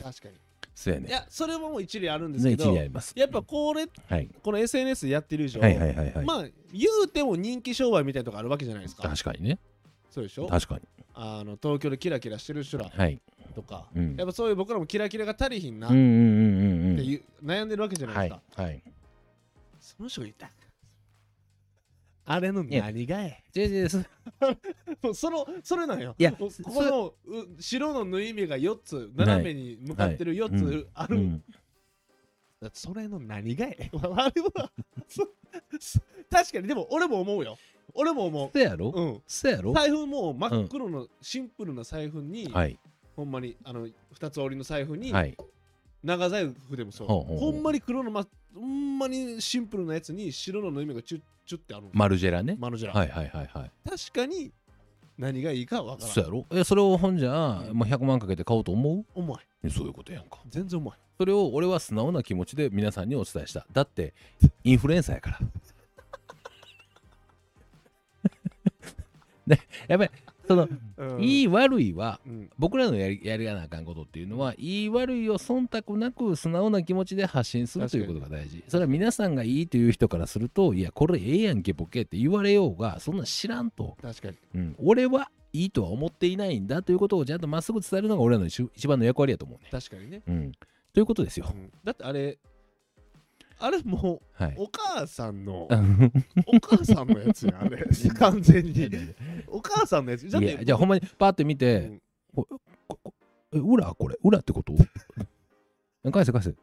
[0.00, 0.34] 確かに
[0.78, 3.12] そうやねいやそれももう一理あるんですねけど一理あります。
[3.16, 4.30] やっぱこれはい。
[4.40, 9.02] この SNS やってる以上、はいはいはいはい、まあ言うても人気商売みたいなとこあるわけじゃないですか。
[9.08, 9.58] 確かにね。
[10.08, 10.46] そうでしょ？
[10.46, 10.82] 確かに。
[11.14, 13.20] あの東京でキラキラしてる人らはい。
[13.56, 14.14] とか、うん。
[14.16, 18.82] やっぱそういう僕らもキラキラが足りひんなっうんうんうん悩んでるわけじゃなはいいですか、はい。
[19.80, 20.48] その人が言った
[22.30, 23.36] あれの何がや。
[23.56, 23.88] 違う違う。
[23.88, 24.04] そも
[25.10, 26.14] うそのそれなんよ。
[26.18, 27.14] いやもうここのう
[27.58, 31.44] 白の縫い目が4つ斜めに向かってる4つある、うん
[32.60, 33.74] だってそれの何がや。
[34.16, 34.70] あれは
[35.06, 35.22] そ
[35.78, 37.56] そ確かにでも俺も思うよ。
[37.94, 38.92] 俺も思そうやろ？
[38.94, 39.22] ううん。
[39.26, 39.72] そうやろ？
[39.72, 42.78] 財布も真っ黒のシンプルな財布に、はい。
[43.16, 45.36] ほんまにあの2つ折りの財布に、はい
[46.04, 47.52] 長財布でもそう、ほうほうほう。
[47.52, 52.56] ほんまに黒の、ま、ほんまにシンプルなやつに白の縫い目がチュッチュッってあるのマルジェラね。
[52.58, 53.70] マルジェラ、はいはいはいはい。
[53.88, 54.52] 確かに
[55.18, 56.12] 何がいいかわからん。
[56.12, 56.46] そうやろ？
[56.52, 57.30] えそれをほんじゃ
[57.72, 59.04] もう100万かけて買おうと思う？
[59.14, 59.38] 重い。
[59.64, 60.38] えそういうことやんか。
[60.48, 60.94] 全然重い。
[61.18, 63.66] それを俺は素直な気持ちで皆さんにお伝えした。
[63.72, 64.14] だって
[64.62, 65.40] インフルエンサーやから。
[69.46, 70.10] ねやっぱり
[70.48, 71.22] その、うん。
[71.22, 72.50] いい悪いはうん。
[72.58, 78.64] 僕らのやりやりやなあかんことっていうのはいい悪いを忖度なく素直な気持ちで発信するということが大事。
[78.66, 84.36] それは皆さんがいいという人からするといやこれええやんけボケって言われようがそんなん知らんと、確かに。
[84.54, 90.52] うん、俺はいいとは思っていないんだということをちゃんとまっすぐ伝えるのが俺らの一一番の役割やと思うね、確かにね、うん、
[90.92, 91.46] ということですよ。
[91.52, 91.70] うん。
[91.84, 92.38] だってあれ
[93.60, 94.54] あれもうはい。
[94.56, 96.12] お母さんのうん。
[96.46, 97.84] お母さんのやつやあれ。
[98.18, 98.88] 完全に。
[99.48, 100.28] お母さんのやつ。
[100.30, 102.00] だっていやじゃあほんまにパッて見うて、ん。
[102.34, 102.46] こ
[102.86, 103.14] ここ
[103.52, 104.16] え裏これ？
[104.22, 104.72] 裏ってこと？
[106.12, 106.54] 返せ返せ。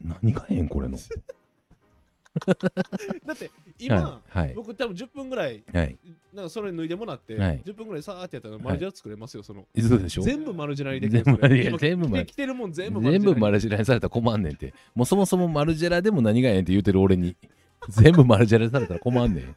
[0.00, 0.96] 何がええんこれの
[3.26, 4.54] だって今、はいはい。
[4.54, 5.96] 僕多分10分ぐらいはい。
[6.34, 7.62] なんかそれ脱いでもらって、はい。
[7.64, 9.66] 10分ぐらいさーってやったらマルジェラ作れますよ、その。
[9.80, 10.22] そうでしょ？
[10.22, 11.34] 全部マルジェラにできる全
[12.00, 14.74] 部マル着てるもん全部全部マルルジェラにされたら困んねんって。
[14.94, 17.36] もうそもそもマルジェラでも何がええんって言うてる俺に。
[17.88, 19.56] 全部マルジェラにされたら困んねん。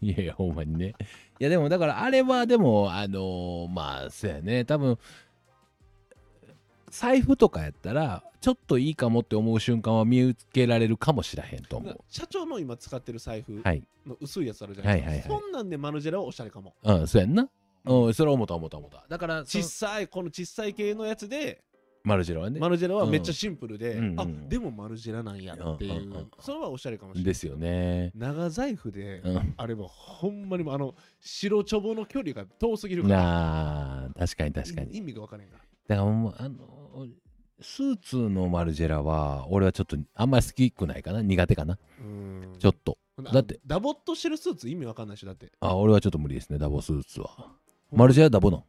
[0.02, 0.94] いやいやほんまにね。
[1.38, 4.64] いやでもだからあれはでもあのーまあそうやね。
[4.64, 4.98] 多分
[6.90, 11.98] 財布とかやったらちょっといいかもって思う瞬間は見受けられるかもしらへんと思う。
[12.08, 13.82] 社長の今使ってる財布はい。
[14.06, 15.40] の薄いやつあるじゃないですか、はいはいはい。
[15.42, 16.74] そんなんでマルジェラはおしゃれかも。
[16.82, 17.48] うんそうやんな。
[17.84, 19.04] うんそれは思った思った思った。
[19.08, 21.62] だからそ小のさいこの小さい系のやつで
[22.02, 22.58] マルジェラはね。
[22.58, 24.04] マルジェラはめっちゃシンプルで、うん。
[24.12, 26.30] うんあでもマルジェラなんやっていう、うんうんうん。
[26.40, 28.10] それはおしゃれかもしれないですよね。
[28.14, 29.54] 長財布で、うん。
[29.54, 33.16] あれはほんまにもうあの白ちょぼの距離が遠すぎるから。
[33.16, 34.96] なあ確かに確かに。
[34.96, 35.64] 意味が分からへんから。
[35.88, 37.06] だからもうあの
[37.62, 41.22] スーツのマルジェラは俺はちょっとあんまり好きくないかな。
[41.22, 41.78] 苦手かな。
[42.00, 42.56] うん。
[42.58, 42.98] ちょっと。
[43.32, 43.60] だって。
[43.66, 45.52] ダボっとしてるスーツ意味わかんないしだって。
[45.60, 47.52] あ俺はちょっと無理ですねダボスーツは。
[47.92, 48.64] マルジェラダボの？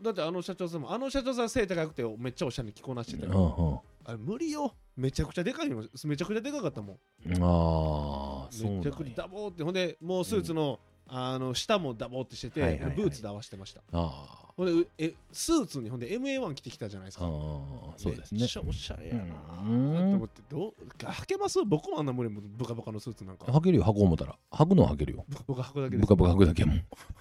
[0.00, 4.10] だってあの社長さんもあの社長さん背高くてめっちゃおしゃれに着こなしてたうんよ、うん。
[4.10, 4.74] あれ無理よ。
[4.96, 6.96] めちゃくちゃでかいのめちゃくちゃでかかったもん。
[7.40, 8.78] ああそうなんや。
[8.78, 9.62] めちゃくちゃダボーって。
[9.62, 12.96] ほんでもうスーツの、あの下もダボーってしてて、はいはいはい。
[12.96, 13.82] ブーツで合わせてました。
[13.92, 17.24] あほんでうえスーツにほんで MA1 着てきたじゃないですか。
[17.24, 18.40] ーあーそうですね。
[18.40, 19.94] めっちゃおしゃれやなうん。
[19.94, 21.62] ーって思ってどう履けます？
[21.64, 23.46] 僕もあんな無理もブカブカのスーツなんか。
[23.46, 24.36] 履けるよ履こう思ったら。
[24.52, 25.24] 履くのは履けるよ。
[25.28, 26.72] ブカブカ履くだけでブカブカ履くだけも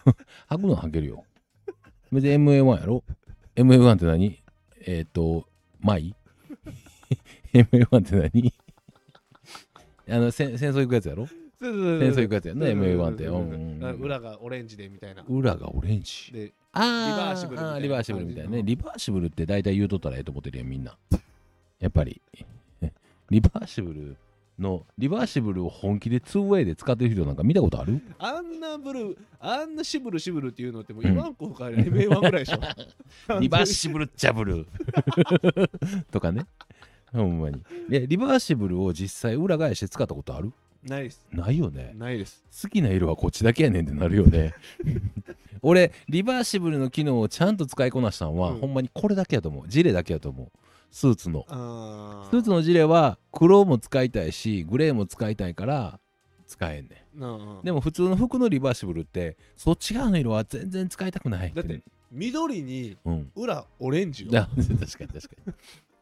[0.50, 1.26] 履くのは履けるよ。
[2.12, 3.04] 別に MA1 やろ。
[3.56, 4.44] MA1 って何？
[4.86, 5.48] えっ、ー、と
[5.80, 6.16] マイ？
[7.54, 8.54] MA1 って何？
[10.10, 11.28] あの戦戦争行くやつやろ？
[11.62, 13.26] 戦戦争行くやつやんな MA1 って。
[13.28, 14.02] うんうんうん。
[14.02, 15.24] 裏がオレンジでみたいな。
[15.30, 16.32] 裏がオレンジ。
[16.34, 18.58] であリバーシブルみたいなあーリバーシブルみたいなね。
[18.58, 20.98] 感リバーシブルって大体言うとったらええと思ってるやんみんな。
[21.80, 22.22] やっぱり。
[23.30, 24.18] リバーシブル
[24.60, 28.02] のリバーシブルを本気で 2way で使ってる人なんか見たことある？
[28.20, 32.60] あんなブルあんなシブルシブルっていうのってもう言わんこか MA1 ぐらいでしょ。
[33.40, 34.68] リバーシブルジャブル。
[36.12, 36.46] とかね。
[37.14, 37.62] ほんまに。
[37.92, 40.52] えリバーシブルを実際裏返して使ったことある？
[40.84, 41.26] ないです。
[41.32, 41.94] ないよね。
[41.96, 42.44] ないです。
[42.64, 44.54] 好きな色はこっちだけやねんってなるよね。
[45.62, 48.60] 俺リバーシブルの機能をちゃんと使いこなしたのは、うん。
[48.60, 49.68] ほんまにこれだけやと思う。
[49.68, 50.52] ジレだけやと思う。
[50.92, 51.46] スーツの。
[51.48, 56.00] あスーツのジレは黒も使いたいしグレーも使いたいから
[56.48, 63.32] 使えんねのんでも普通の服のリバーシブルってそっち側の色は全然使いたくないだって緑にうん。
[63.36, 64.32] 裏オレンジよ。
[64.32, 65.08] だ確かに確か
[65.48, 65.54] に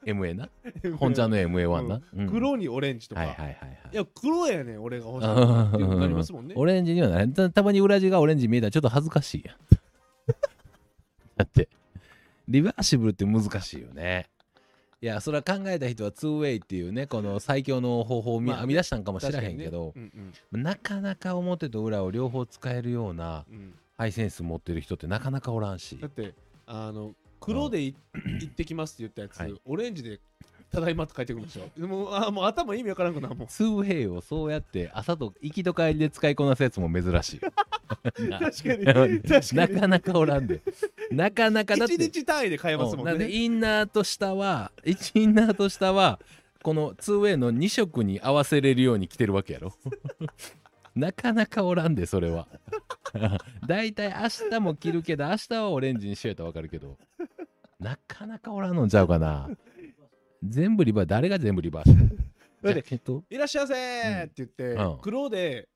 [0.06, 0.50] MA な？
[0.98, 2.30] 本ちゃんの MA1 な、うん。
[2.30, 3.90] 黒にオレンジとか、はいはいはいはい。
[3.92, 6.54] いや黒やねん俺が欲しいっていうのーになりますもんね。
[6.58, 9.56] オレンジにはなれたたまに裏地がオレンジ見えたらちょっと恥ずかしいやん。
[11.38, 11.70] だって
[12.48, 14.28] リバーシブルって難しいよね。
[15.02, 18.60] いやそれは考えた人は 2way っていうねこの最強の方法をみまあね。
[18.62, 20.34] 編み出したんかもしれへんけど、確かにね。
[20.54, 23.74] うんなかなか表と裏を両方使えるようなうんうん。
[23.98, 25.98] ハイセンス持ってる人ってなかなかおらんし。
[26.00, 26.34] だって
[26.66, 27.96] あの黒でい
[28.42, 29.62] 行ってきますって言ったやつ、はい。
[29.66, 30.20] オレンジで
[30.72, 31.88] ただいまって書いてくるんでしょ？
[31.88, 33.48] もうあもう頭意味わからんくなるもん。
[33.48, 37.42] ツーヘイをそうやって朝と行きと帰りで使いこなすやつも珍しい。
[38.30, 38.86] な確かに。
[39.24, 39.74] 確かに。
[39.74, 40.62] なかなかおらんで。
[41.12, 43.08] なかなかだって1日単位で買えますもうん。
[43.08, 46.20] なんインナーと下は1インナーと下は
[46.62, 49.74] この 2way の2色に合わせれるように着てるわけやろ
[50.96, 52.48] なかなかおらんでそれは。
[53.68, 56.98] だいたい明日も着るけど明日はオレンジにしようやったらわかるけど。
[57.80, 59.50] なかなかおらんのんちゃうかな。
[60.44, 62.18] 全部リバー誰が全部リバーしてる
[62.62, 64.98] だっいらっしゃいませーって言って、うん。
[65.02, 65.70] 黒で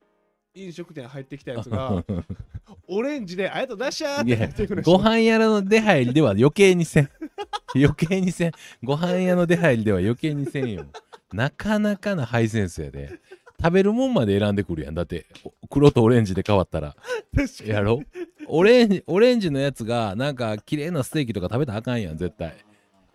[0.54, 2.04] 飲食店入ってきたやつが
[2.88, 7.10] オレンジでありがとうございましたってってくるご飯屋の出入りでは余計にせん。
[7.76, 8.52] 余計にせん。
[8.84, 10.86] ご飯屋の出入りでは余計にせんよ。
[11.32, 13.20] なかなかなハイセンスやで
[13.64, 14.96] 食べるもんまで選んでくるやん。
[14.96, 15.26] だって
[15.62, 16.96] お黒とオレンジで変わったら。
[17.66, 18.02] やろ？
[18.48, 22.54] オレンジオレンジのやつがなんか綺麗なステーキとか食べたらあかんやん絶対。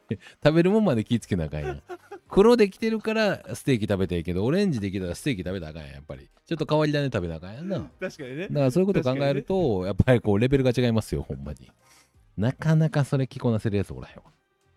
[0.42, 1.82] 食べるもんまで気ぃつけなあかんやん。
[2.30, 6.28] 黒で来てるからステーキ食べていいけどオレンジで来たらステーキ食べたらあかんやんやっぱり。
[6.46, 7.90] ちょっと変わり種食べなあかんやんな。
[8.00, 8.48] 確かにね。
[8.48, 11.70] だからそういうことを考えると、やっぱりこうレベルが違いますよ、ほんまに。
[12.38, 14.16] なかなかそれ着こなせるやつおらへ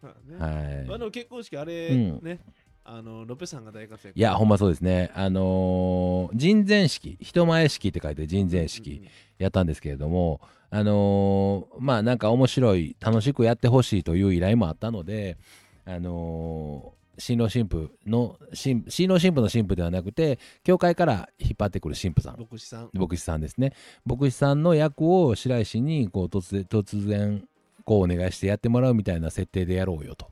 [0.01, 0.37] まあね。
[0.37, 0.47] んわ。
[0.47, 0.95] はい。
[0.95, 2.19] あの結婚式あれ、うん。
[2.23, 2.39] ね
[2.83, 4.17] あのロペさんが大活躍。
[4.17, 5.11] いや、ほんまそうですね。
[5.13, 9.01] あのー人前式、人前式って書いて人前式
[9.37, 15.37] やったんですけれども、あのーまあなんか面白い、楽しくやってほしいという依頼もあったので、
[15.85, 22.37] あのー新郎新婦の新新郎新婦の新婦ではなくて教会から引っ張ってくる新婦さん。
[22.39, 22.89] 牧師さん。
[22.93, 23.73] 牧師さんですね。
[24.05, 27.47] 牧師さんの役を白石にこう突然突然
[27.85, 30.27] こうお願いしてやってもらうみたいな設定でやろうよと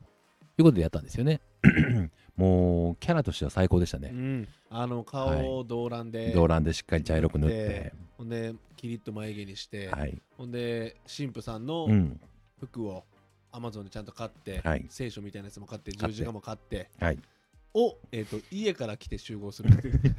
[0.60, 1.40] いうことでやったんですよね。
[2.36, 7.92] もうキャラとしては最高でしたうねん、あの顔を動乱で、動乱でしっかり茶色く塗って。
[8.16, 10.20] ほんでキリッと眉毛にして、はい。
[10.36, 12.20] ほんで神父さんのうん。
[12.58, 13.04] 服を
[13.52, 14.86] アマゾンでちゃんと買って、はい。
[14.90, 17.18] 聖書みたいなやつも買って十字架も買ってはい。
[17.74, 19.72] を、えー、と家から来て集合する。
[19.72, 20.16] っていう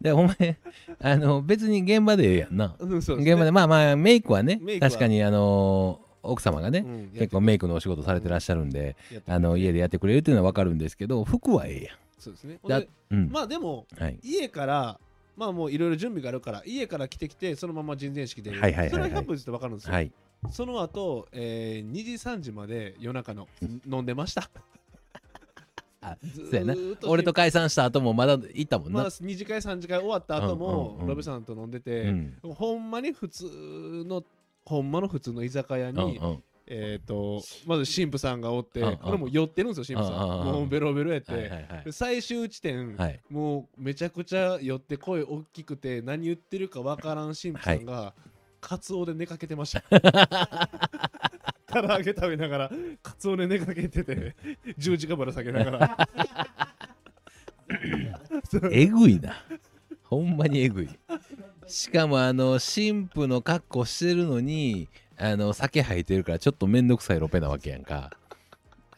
[0.00, 0.58] でお前
[1.00, 2.76] あの別に現場でええやんな。
[2.78, 12.58] 現場でまあまあメイクはね確かにあの奥様がね、うん結構メイクのお仕事されてらっしゃるんで、やってあの家でやってくれるっていうのは分かるんですけど服はええそうですね。
[12.66, 12.80] やん。
[12.80, 13.30] ほんでうん。
[13.30, 15.00] まあでもはい、家から
[15.36, 18.90] まあもういろいろ準備があるから家から来てきてそのまま人前式で、はいはいはいはい。
[18.90, 20.12] それは100分って分かるんですよ、はい、
[20.50, 23.48] その後、えー、2時3時まで夜中の
[23.86, 24.50] 飲んでました。
[26.34, 26.74] そうやな。
[27.04, 31.06] 俺と解散した後もまだ行ったもんな、まあ、2次会3次会終わった後うんも、うんうん。
[31.08, 32.38] ロベさんと飲んでうて、ん。
[32.42, 33.44] ほんまに普通
[34.06, 34.22] の
[34.66, 36.42] ほんまの普通の居酒屋うんに、うん。
[36.68, 38.96] えっ、とまず神父さんがおって、うんうん。
[38.96, 40.46] これもう寄ってるんですよ神父さん、うんうんうん。
[40.46, 41.84] もうベロベロやって、はいはいはい。
[41.84, 43.20] で最終地点、はい。
[43.30, 48.14] もうめちゃくちゃ寄って声大きくて何言ってるかわからん神父さんが、
[48.60, 49.82] カツオで寝かけてました。
[51.66, 52.70] 唐揚げ食べながら
[53.02, 54.34] カツオで寝かけてて
[54.78, 56.08] 十字架ぶら下げながら。
[58.72, 59.34] えぐいな。
[60.02, 60.88] ほんまにえぐい
[61.66, 68.10] しかもあの神父の格好してるのにあの酒入ってるからちょっとめんどくさいロペなわけやんか。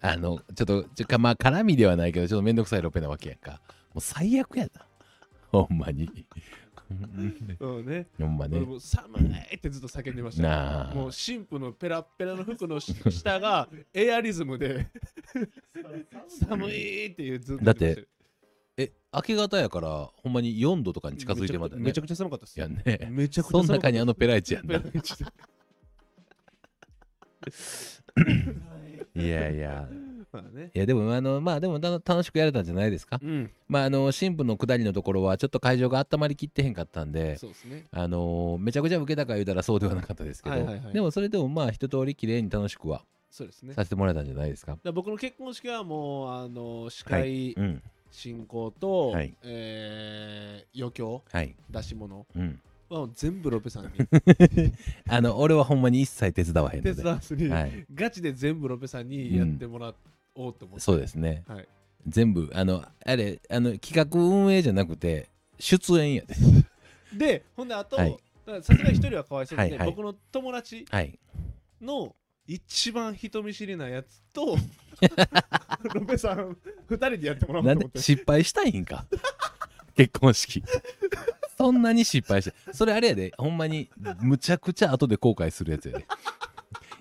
[0.00, 3.61] あのちょっとちょかまあ絡みではないけどちょっとめんどくさいロペなわけやんか。
[3.94, 4.87] もう最悪やな。
[5.50, 6.09] ほんまに。
[7.61, 8.07] うんね。
[8.18, 8.57] ほんまね。
[8.57, 10.42] 俺も寒いってずっと叫んでました。
[10.42, 10.94] なあ。
[10.94, 14.87] もう神父のペラッペラの服のし下がエアリズムで。
[16.48, 18.07] 寒いっていうずっと言ましたよ
[18.79, 21.87] え明け方やからほんまに4度とかに近づいてまたよね。
[21.87, 23.09] めちゃくちゃ寒かったですいやね。
[23.11, 24.81] めちゃくちゃ寒かったその中にあのペライチやんな。
[29.17, 29.88] いやいや。
[30.31, 30.71] まあね。
[30.75, 33.19] いやでもあのまあでもた楽しくやれたんじゃないですか？
[33.23, 33.51] うん。
[33.67, 37.87] まああの新婦の下りのところはちょっと会場が温まりきってへんかったんでそうですね。
[37.91, 40.93] あのーめちゃくちゃ受けたか言うたらそうではなかったですけど、はいはいはい。
[40.93, 43.75] でもそれでもまあ一通り綺麗に楽しくはそうですね。
[43.75, 44.73] させてもらえたんじゃないですか？
[44.73, 49.35] だから僕の結婚式はもうあの司会うん進行と、はい。
[49.42, 51.55] えー余興はい。
[51.71, 52.27] 出し物。
[52.35, 53.90] うん、はもう全部ロペさんに。
[55.09, 57.03] あの俺はほんまに一切手伝わへん手ので。
[57.03, 59.94] 伝わずに、はい、ガチで全部ロペさんにやってもら
[60.35, 61.44] おうと思って、そうですね。
[61.47, 61.68] はい、
[62.07, 66.35] 全部あのあれあの企画運営じゃなくて出演やで。
[67.16, 69.88] でほんであと、さすがに一人はかわいそうで、はいはい。
[69.88, 71.18] 僕の友達はい。
[71.81, 72.14] の
[72.48, 74.56] 一番人見知りなやつと
[75.94, 76.56] ロペさん
[76.87, 79.04] 二人でやってもらおうとなんで思って失敗したいんか？
[79.94, 80.64] 結婚式。
[81.58, 82.72] そんなに失敗して。
[82.72, 83.32] それあれやで。
[83.37, 86.06] ほんまにむちゃくちゃ後で後悔するやつやで。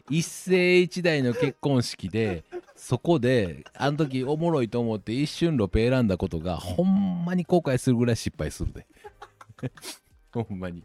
[0.10, 2.44] 一世一代の結婚式で
[2.76, 8.86] そこであの時おもろいと思って一瞬ロペ選んだことがほんまに後悔するぐらい失敗するで。
[10.34, 10.84] ほんまに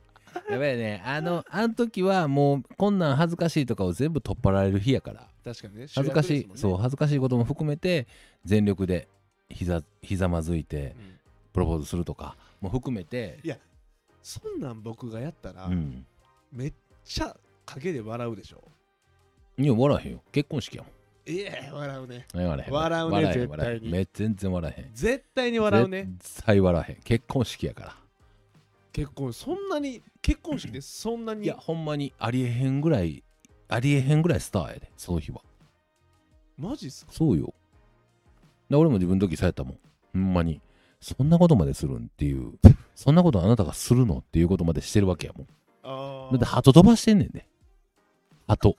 [0.52, 1.02] やばいね。
[1.04, 5.28] あのあの時はもうこんなん恥ずかしいとかを全部取っ払われる日やから。
[5.44, 5.86] 確かにね。
[5.94, 8.06] 恥ずかしい、そう恥ずかしいことも含めて
[8.44, 9.08] 全力で
[9.48, 11.18] ひざひざまずいてうん。
[11.52, 13.38] プロポーズするとかも含めて。
[13.42, 13.58] いや
[14.22, 16.06] そんなん僕がやったら、うん。
[16.52, 16.72] めっ
[17.04, 17.36] ちゃ
[17.66, 18.62] 陰で笑うでしょ。
[19.58, 20.22] いや笑えへんよ。
[20.32, 20.92] 結婚式やもん。
[21.30, 22.26] いや笑うね。
[22.34, 24.08] 笑笑うね絶対に。
[24.12, 24.90] 全然笑えへん。
[24.94, 26.08] 絶対に笑うね。
[26.18, 26.98] 絶対笑えへん。
[27.02, 27.96] 結婚式やから
[28.92, 33.24] 結婚そんなに結婚式でそんなにいやほんまにありえへんぐらい
[33.68, 35.40] ありえへんぐらいスターやでその日は。
[36.58, 37.12] マジっすか？
[37.12, 37.54] そうよ。
[38.68, 39.78] で俺も自分の時そうやったもん。
[40.12, 40.60] ほんまに。
[41.00, 42.52] そんなことまでするんっていう
[42.94, 45.46] そんなことあなたがするのっていうことまでしてるわけやもん。
[45.82, 47.46] あだって鳩飛ばしてんねんで。
[48.46, 48.76] 鳩。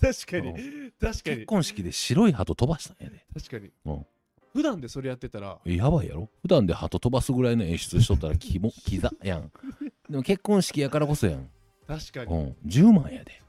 [0.00, 0.50] 確かに。
[0.50, 0.52] う
[0.88, 0.92] ん。
[1.00, 1.36] 確かに。
[1.36, 3.24] 結婚式で白い鳩飛ばしたんやで。
[3.32, 4.06] 確かに、うん
[4.56, 6.30] 普段でそれやってたらえやばいやろ？
[6.40, 9.52] 普段で鳩飛ばすぐらいの演出しとったら キモキザやん
[10.08, 11.48] でも結婚式やからこそやん
[11.86, 13.42] 確かに、うん、10万やで。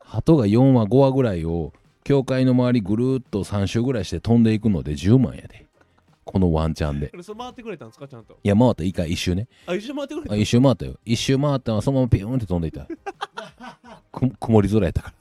[0.00, 5.66] 鳩が4話5話ぐらいを教会の周りぐるーっと3周ぐらいして飛んでいくので10万やで。
[6.24, 7.12] このワンチャンで。
[7.22, 8.38] それ回ってくれたんですかちゃんと？
[8.42, 9.48] いや、回った、一回一周ね。
[9.66, 10.96] あ一緒に回ってくれたあ一周回ったよ。
[11.04, 12.86] 一周回ったのはそのままピューンって飛んでいった。
[14.12, 15.12] く曇り空やったか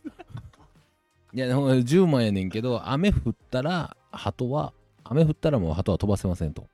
[1.34, 1.44] ら。
[1.46, 6.68] いや、ほんま10万やねんけど、雨降ったら、鳩は、雨降ったらもう鳩は飛ばせませんと。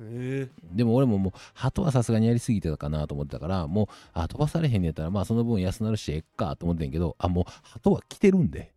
[0.00, 0.48] え。
[0.72, 8.72] でも俺ももう鳩はさすがにやりすぎてたかなと思ってたからもうあ飛ばされへんねやったらまあその分安なるしえっかと思ってんけどあもう鳩は来てるんで。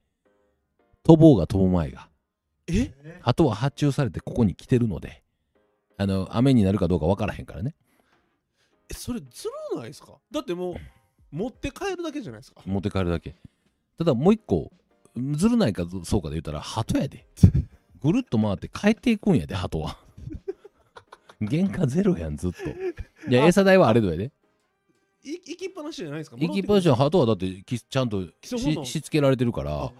[1.03, 2.09] 飛ぼうが飛ぶ前が。
[2.67, 3.19] ー、え？
[3.21, 5.21] 鳩は発注されてここに来てるので。
[5.97, 7.75] あの雨になるかどうか分からへんからね。
[8.89, 10.13] えそれずるないですか？
[10.31, 10.75] だってもう
[11.31, 12.61] 持って帰るだけじゃないですか？
[12.65, 13.35] 持って帰るだけ。
[13.97, 14.71] ただもう一個
[15.35, 17.27] ずるないかそうかで言ったら鳩やで
[18.01, 19.97] ぐるっと回って帰っていくんやで鳩は。
[21.39, 22.57] 原価ゼロやんずっと。
[23.29, 24.31] いやあ餌代はあれだよね
[25.23, 26.37] い行きっぱなしじゃないですか？
[26.37, 29.91] 行きっぱなしは鳩はだってきちゃんとししつけられてるからあ。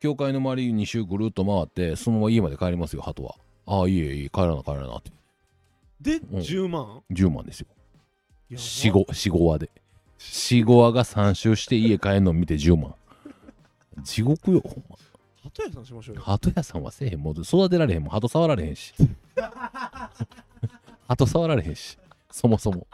[0.00, 3.36] 教会の周り2周ぐるっと回ってそのまま家まで帰りますよ鳩は。
[3.66, 5.10] ああいいえいい帰らな帰らなって。
[6.00, 6.20] で、ん。
[6.40, 7.66] 10万10万ですよ。
[8.50, 8.62] やば。
[8.62, 9.70] 45話で。
[10.18, 12.94] 45話が3周して家帰るの見て10万
[14.02, 14.96] 地獄よほんま
[15.44, 16.22] 鳩屋さんしましょうよ。
[16.22, 17.20] 鳩屋さんはせえへん。
[17.20, 18.02] もう育てられへん。
[18.02, 18.94] もん鳩触られへんし。
[21.06, 21.98] 鳩触られへんし。
[22.30, 22.86] そもそも。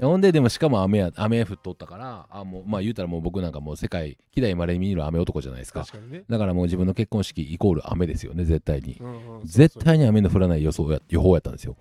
[0.00, 5.80] ほんででもしかも雨や雨降っとったからあもうまあ言うたらもう僕なんかもう世界希代まれに見る雨男じゃないですか。
[5.80, 8.96] 確かにね、だからもう自分の結婚式イコール雨ですよね絶対に。
[9.00, 11.76] うんうん、絶対に雨の降らない予想や予報やったんですよ。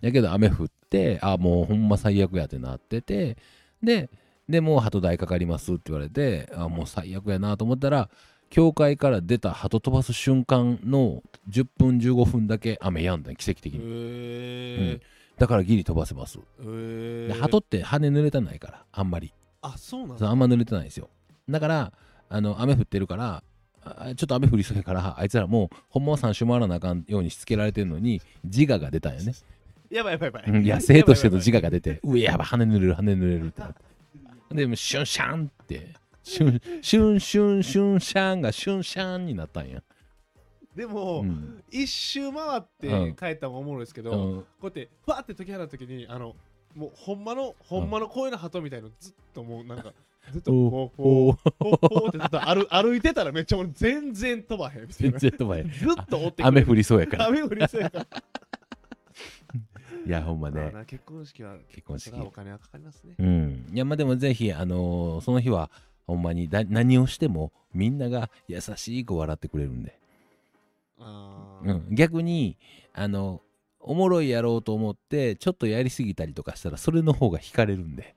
[0.00, 3.36] やけど雨降ってあもうほんま最悪やってなってて
[3.82, 4.08] で
[4.48, 8.08] でもう鳩代かかりますって言われてあもう最悪やなと思ったら
[8.50, 13.30] 教会から出た鳩飛ばす瞬間の10分15分だけ雨やんだ。
[13.30, 15.00] よ奇跡的へにえ
[15.38, 16.38] だからギリ飛ばせます。
[16.58, 19.32] 鳩って羽濡れたないからあんまり。
[19.60, 21.10] あそうなんあんま濡れてないんですよ。
[21.48, 21.92] だから
[22.28, 23.42] あの雨降ってるから
[23.84, 29.34] あちょっと雨降りそうやからあいつらもうほんまは3周回らなあかんようにしつけられてるのに自我が出たんよね。
[29.90, 30.50] やばいやばいやばい。
[30.50, 34.54] うん野生としての自我我が出てうえやばい羽濡れる羽濡れるってなって。
[34.54, 35.94] でもうシュンシャンって
[36.28, 39.82] シュンシュンシュンシュンシャンがシュンシャンになったんや、
[40.76, 41.62] でも、うん。
[41.70, 43.14] 一周回っうん。
[43.14, 46.36] て帰ったのもおもろいですけど、こうん、うやってファーって解き放った時にあの
[46.76, 49.92] もうほんまのほんまの声の鳩みたいのずっともうなんか
[50.30, 54.82] ずっとおほうおほうほうほうってずっと歩 歩いてたらめっちゃ俺全然飛ばへん。
[54.82, 55.70] みたい全な然飛ばへん。
[55.70, 57.26] ずっと追ってくれ雨る降りそうやから。
[57.28, 58.06] 雨降りそうやから。
[60.06, 60.60] いやほんまね。
[60.60, 62.14] まあな結婚式は結婚式。
[62.20, 63.14] お金はかかりますね。
[63.18, 63.66] うん。
[63.72, 65.70] いやまあでもぜひあのーその日は
[66.08, 69.96] ほんまにだ何をしてもみんなが優しく笑ってくれるんで。
[71.00, 72.56] うん、逆に
[72.92, 73.40] あの
[73.78, 78.16] おもろいやろうと思ってちょっとやりすぎたりとかしたらそれの方が惹かれるんで、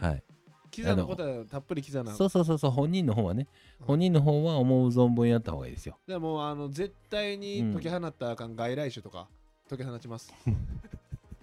[0.00, 0.22] はい、
[0.70, 2.14] キザなことはたっぷりキザな。
[2.14, 3.46] そうそうそうそう本人の方はね。
[3.80, 3.86] うん。
[3.86, 5.98] 本人の方は思う存分やった方がいいですよ。
[6.06, 9.28] でもあの絶対に解き放ったらあかん外来種とか
[9.68, 10.32] 解き放ちます。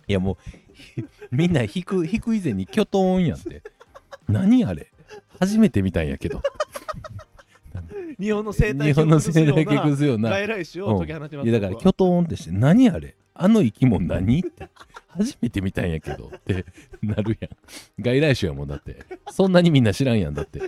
[0.07, 0.37] いやもう
[0.73, 3.61] ひ みんな引く引く以前にキョトーンやって。
[4.27, 4.91] 何あれ？
[5.39, 6.41] 初めて見たんやけど。
[8.19, 9.53] 日本の生態日本の系な。
[9.53, 11.49] 崩すような外来種を解き放ちます。
[11.49, 13.15] いやだから僕はキョトーンってして何あれ？
[13.33, 14.39] あの生き物何？
[14.41, 14.67] って。
[15.07, 16.65] 初めて見たんやけどって
[17.01, 17.51] なるやん。
[18.01, 19.05] 外来種やもんだって。
[19.31, 20.59] そんなにみんな知らんやんだって。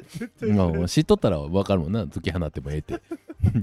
[0.47, 2.07] まあ知っとったら分かるもんな。
[2.07, 3.01] 解き放ってもええって。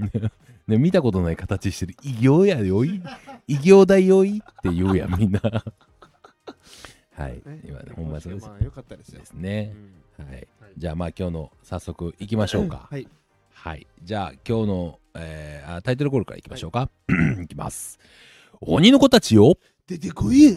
[0.67, 1.95] ね見たことない形してる。
[2.03, 3.01] 異形やよい。
[3.47, 5.41] 異形だよいって言うやんみんな。
[5.41, 7.41] はい。
[7.43, 7.61] ね。
[7.65, 8.47] 今ねほんまそうです。
[8.47, 9.19] まあよかったですよ。
[9.19, 9.73] ですね。
[9.73, 9.89] うん
[10.23, 10.47] はい。
[10.77, 12.87] じゃあまあ今日の早速いきましょうか。
[12.89, 13.07] はい。
[13.53, 13.87] はい。
[14.03, 16.89] じゃあ、今日の、えーあタイトルコールからいきましょうか。
[17.43, 17.99] い、きます。
[18.61, 19.55] 鬼の子たちよ。
[19.87, 20.47] 出てこい。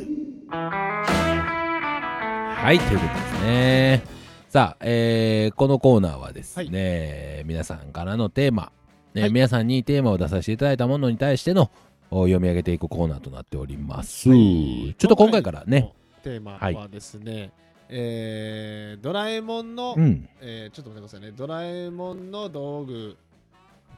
[0.49, 4.03] はい、ということですね。
[4.49, 8.71] さあ、えーこのコーナーはですね、皆さんからのテーマ、
[9.15, 9.33] ねはい。
[9.33, 11.71] 皆さんにテーマを出させていただいたものに対しての
[12.11, 14.29] お読み上げていくコーナーとなっております。
[14.29, 14.95] はい。
[14.97, 15.93] ちょっと今回からね、
[16.23, 17.51] テーマはいはですね、
[17.95, 23.17] えードラえもんの、うん、えーちょっと待ってくださいね、ドラえもんの道具、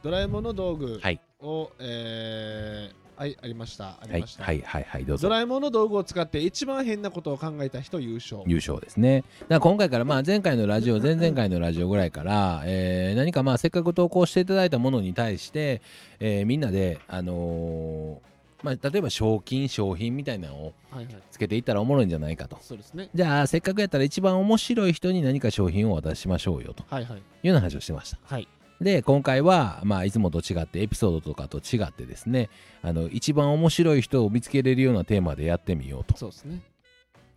[0.03, 4.43] ドラえもんの道具はい、を、えーはい、ありました、あはい、りました。
[4.43, 5.29] はい、はい、はい、どうぞ。
[5.29, 8.41] ドラえもんの道具を使って一番変なことを考えた人優勝。
[8.45, 9.23] 優勝ですね。
[9.47, 15.81] だ今回から、まあ、前回のラジオ、前々回のラジオぐらいから、えー何かまあせっかく投稿していただいたものに対して、
[16.19, 18.34] えーみんなで、あのー
[18.65, 21.15] まあ、例えば賞金、商品みたいなのをはいはい。
[21.31, 22.57] つけていったらおもろいんじゃないかと。
[22.61, 23.09] そうですね。
[23.13, 27.17] じゃあ、せっかくやったら一番面白い人に何か商品をお渡ししましょうよとはいはい。
[27.19, 28.17] いうような話をしてました。
[28.23, 28.47] はい。
[28.81, 32.49] で、今回は、まあ、いつもと違って、エピソードとかと違ってですね、
[32.81, 36.61] あの一番面白い人を見つけれるようなテーマでやってみようとそうですね。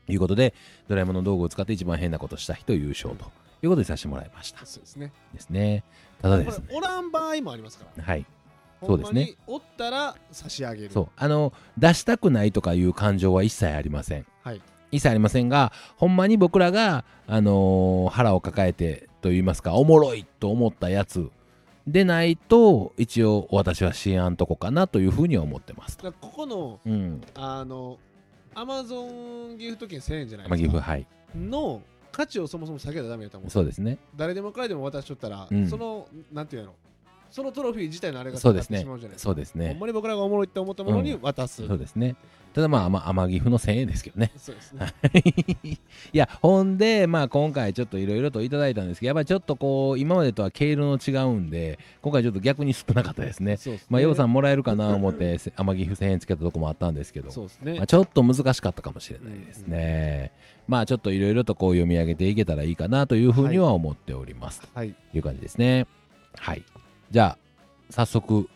[0.09, 0.55] いうことで、
[0.89, 3.27] ドラえもんの道具を使って一番変なことした人優勝と
[3.63, 4.65] いうことにさせてもらいました。
[4.65, 5.13] そうですね。
[5.35, 5.85] ですね。
[6.21, 6.67] ただですね。
[6.73, 8.05] おらん場合もありますから。
[8.05, 8.25] はい。
[8.87, 10.91] そうですねほんまにおったら差し上げる。
[10.91, 11.09] そう。
[11.17, 14.27] あの、出したくないとかいう感情は一切ありません。
[14.43, 14.61] はい。
[14.91, 21.31] 一切ありませんが、ほんまに僕らが、あのー腹を抱えてと言いますか、おもろいと思ったやつ
[21.87, 25.99] でないと、一応私は支援とこかなというふうには思ってます。
[25.99, 27.21] ここの、うん。
[27.35, 27.99] あの、
[28.55, 30.75] アマゾンギフト券1000円じゃないまあ、ですか。
[30.75, 31.07] 岐阜、はい。
[31.37, 33.51] の価値をそもそも下げたらダメだと思う。
[33.51, 33.99] そうですね。
[34.17, 36.75] 誰でも彼でも渡しとったら、うんその、なんていうの、
[37.31, 38.87] そのトロフィー自体のあれがそうですね。
[39.17, 39.79] そうですねほん。
[39.81, 41.67] まに僕らがおもろいって思ったものに渡す。
[41.67, 42.17] そうですね。
[42.55, 44.33] ただまあ、まあ、天岐阜の1000円ですけどね。
[44.37, 44.93] そうですね。
[46.13, 53.59] いや、ほんで、まあ今回ちょっといろいろといただいたんですけど、やっぱりちょっとこう、今までとは毛色の違うんで、今回ちょっと逆に少なかったですね。
[53.59, 53.87] そうですね。
[53.91, 57.87] まあ、ようさんもらえるかなと思って、せ天岐阜1000円つけたとこもあったんですけど、そうですねまあ、。
[57.87, 60.33] ちょっと難しかったかもしれないですね。
[60.67, 64.63] まあちょっといろいろとこう読み上げていけたらいいかなというふうには思っております。
[64.75, 64.95] はい。
[65.13, 65.87] という感じですね。
[66.37, 66.63] はい。
[67.11, 67.39] じゃあ、
[67.91, 68.49] 早速、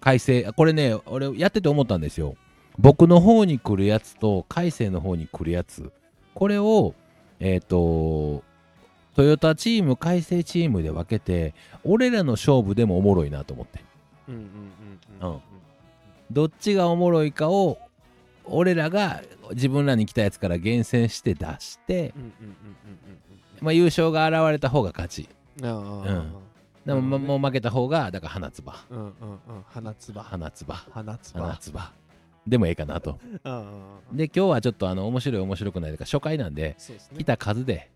[0.00, 2.36] 改正、これね、俺やってて思ったんですよ。
[2.78, 5.90] 僕の方に来るやつと、改正の方に来るやつ、
[6.34, 6.94] これを、
[7.40, 8.44] えっ、と、
[9.16, 13.80] トヨタチーム、改正チームで分けて、俺らの勝負でもおもろいなと思って。
[14.28, 14.42] うんうん
[15.22, 15.40] うんうん
[16.30, 17.78] どっちがおもろいかを、
[18.44, 19.22] 俺らが
[19.52, 22.58] 自分らに来たやつから厳選して出して、うんうんうん
[23.60, 25.28] まあ、優勝が現れた方が勝ち。
[25.62, 26.32] うんうん。
[26.88, 28.76] でも、ねもう負けた方が、だから花つば。
[28.90, 29.12] うんうんうん。
[29.68, 30.22] 花つば。
[30.22, 30.74] 花つば。
[30.90, 31.40] 花つば。
[31.42, 31.92] 花つば。
[32.46, 33.18] でもええかなと。
[33.44, 34.16] うんうんうん。
[34.16, 36.76] で、今日はちょっとあの面白い面白くないとか初回なんで、ね
[37.18, 37.24] 来。
[37.24, 37.90] た数で、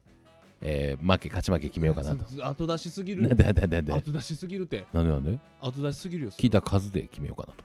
[0.61, 2.47] えー負け、勝ち負け決めようかなと。
[2.47, 3.37] 後出しすぎなんる。
[3.37, 4.85] でなんでなんで後出しすぎるって。
[4.93, 5.39] なんでなんで？
[5.61, 6.31] 後出しすぎるよ。
[6.31, 7.65] 聞いた数で決めようかなと。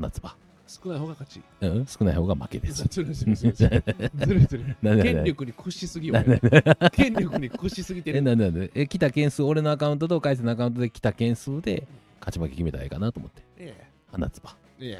[0.00, 0.34] 夏場。
[0.82, 1.42] 少ない方が勝ち。
[1.60, 1.86] うん？
[1.86, 2.84] 少ない方が負けです。
[2.88, 3.82] ずるずるずるずる
[4.16, 5.24] ずるずるなんでなんで？
[5.24, 6.24] 権力に屈しすぎよなん。
[6.26, 6.40] で
[6.92, 8.22] 権力に屈しすぎてえ、る。
[8.22, 8.70] なんでなんで？
[8.74, 11.86] え、来た件数、俺のアカウントと海星のアカウントで来た件数で
[12.20, 13.64] 勝ち負け決めたらいいかなと思って。
[13.64, 13.74] いや
[14.10, 14.56] 花つば。
[14.78, 14.98] いや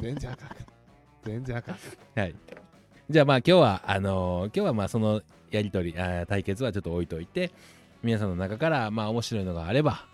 [0.00, 0.48] 全然あかん。
[1.24, 1.76] 全然あかん。
[2.20, 2.34] はい。
[3.10, 7.50] じゃあまあ今日は、あのー今日はまあそのやりとり、あー対決はちょっと置いといて、
[8.02, 10.06] 皆さんの中からまあ面白いのがあれば、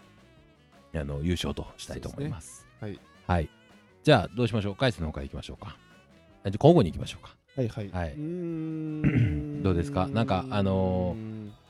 [0.95, 2.67] あの優勝としたいと思います。
[2.81, 2.99] はい。
[3.27, 3.49] はい。
[4.03, 4.77] じゃあどうしましょう？
[4.77, 5.77] 海星の方から行きましょうか。
[6.45, 7.37] あじゃあ交互に行きましょうか。
[7.57, 7.91] はいはい。
[7.91, 10.07] はいうーんどうですか？
[10.09, 11.17] なんかあの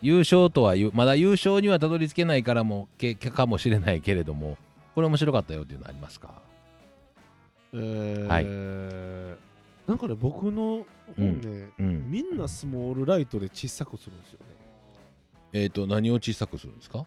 [0.01, 4.57] 優勝とは言う、まだ優勝にはたどり着けないからも、けかもしれないけれども、
[4.95, 6.41] これ面白かったよっていうのありますか？
[7.73, 8.41] えーは
[9.37, 9.41] い
[9.87, 12.09] なんかね、僕の本ね、うん。
[12.09, 14.47] みんなスモールライトで小さくするんですよね。
[15.53, 17.05] えっ、と、何を小さくするんですか？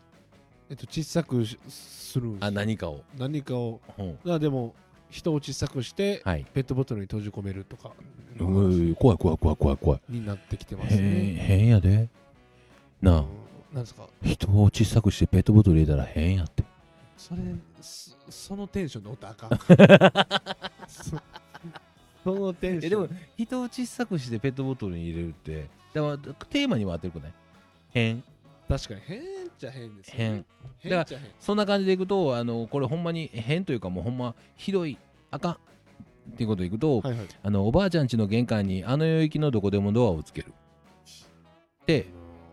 [0.69, 3.01] えっと、小さくしするんですあ、よ何かを。
[3.17, 3.79] 何かを。
[3.97, 4.19] うん。
[4.29, 4.75] あでも、
[5.13, 6.45] 人を小さくして、はい。
[6.53, 7.91] ペットボトルに閉じ込めるとか
[8.39, 9.99] うー怖い怖い怖い怖い怖い。
[10.09, 11.35] になってきてますね。
[11.39, 12.09] 変やで。
[13.01, 13.25] なあうん、
[13.75, 14.07] なんですか？
[14.23, 16.63] 人を小さくしてペットボトル入れたら変やって。
[17.15, 17.41] それ
[17.79, 19.49] そ、そのテンションでおあかん。
[20.89, 21.15] そ
[22.23, 23.03] そのテンション。
[23.03, 27.33] え、でも、人を小さくしてペットボトルに入れるって、でも、テーマには当てるくない？
[27.91, 28.23] 変。
[28.67, 29.23] 確かに変っ
[29.63, 30.43] ちゃ変ですね。。
[30.79, 31.31] 変っちゃ変。
[31.39, 34.97] そんな感じでいくと、あの、これほんまに変というか、もうほんま、ひどい、
[35.31, 35.51] あかん。
[35.53, 35.55] っ
[36.35, 37.27] ていうことでいくと、はいはい。
[37.41, 40.53] あの、おばあちゃん家の玄関に、あの世行きのどこでもドアをつける。
[41.85, 42.07] で、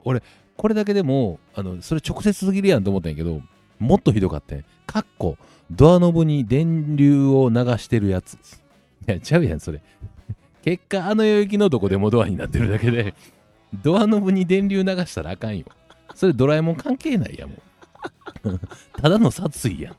[0.04, 0.22] 俺
[0.56, 3.40] これだけでも、あの、それ直接すぎるやんと思ったんやけど、
[3.78, 4.64] もっとひどかったん。
[4.86, 5.36] かっこ、
[5.70, 8.34] ドアノブに電流を流してるやつ。
[8.34, 8.38] い
[9.06, 9.80] や、ちゃうやん、それ。
[10.62, 13.14] 結果、あの世行きのどこでもドアになってるだけで、
[13.82, 15.64] ドアノブに電流流したらあかんよ。
[16.14, 17.56] それドラえもん関係ないやん、も
[18.44, 18.60] う。
[19.00, 19.92] ただの殺意やん。
[19.92, 19.96] い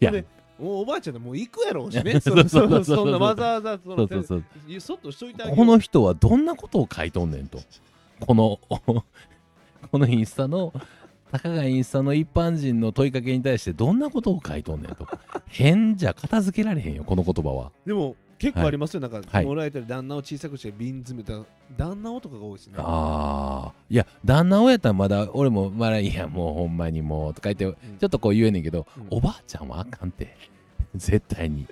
[0.00, 0.10] や。
[0.10, 0.24] で、
[0.60, 2.20] おおばあちゃんでもう行くやろうしね。
[2.20, 2.84] そうそうそうそう。
[2.84, 4.80] そそんなわざわざそのそうそうそう。
[4.80, 5.56] そっとしといてあげよう。
[5.56, 7.60] この人はどんなことを書いとんねんと。
[8.20, 8.60] この
[9.90, 10.72] このインスタの
[11.32, 15.06] たかがインスタの一般人の問いかけに対してどんなことを書いとんねんと。
[15.46, 17.72] 変じゃ片付けられへんよこの言葉は。
[17.86, 19.44] でも結構ありますよ、なんか、はい。
[19.44, 22.74] もらえたり旦那を小さくして瓶詰めた旦那をとかが多いですね。
[22.78, 27.98] ああいや旦那をやったらまだ俺もまだいやもうほんまにもうとか言ってうん。
[27.98, 29.06] ちょっとこう言えんねんけど、うん。
[29.10, 30.34] おばあちゃんはあかんて。
[30.96, 31.66] 絶対に。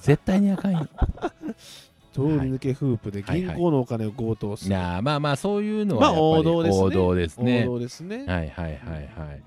[0.00, 0.88] 絶対にあかんよ。
[2.12, 4.72] 通り抜けフープで銀行のお金を強盗する、い。
[4.72, 6.84] やーまあまあそういうのまあはやっぱり王道ですね。
[6.84, 7.64] 王道ですね。
[7.66, 9.42] 王道ですね、はいはいはいはい。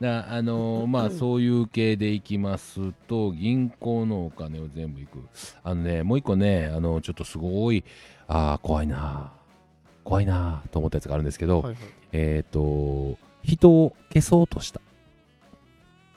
[0.00, 5.18] だあのーまあそういう系でいきますと銀行のお金を全部いく。
[5.62, 7.84] あのねもう一個ねあのちょっとすごい
[8.26, 9.32] あー怖いな
[10.04, 11.76] 怖いなと思ったやつがあるんですけど、はいはい。
[12.12, 14.80] えっ、と人を消そうとした。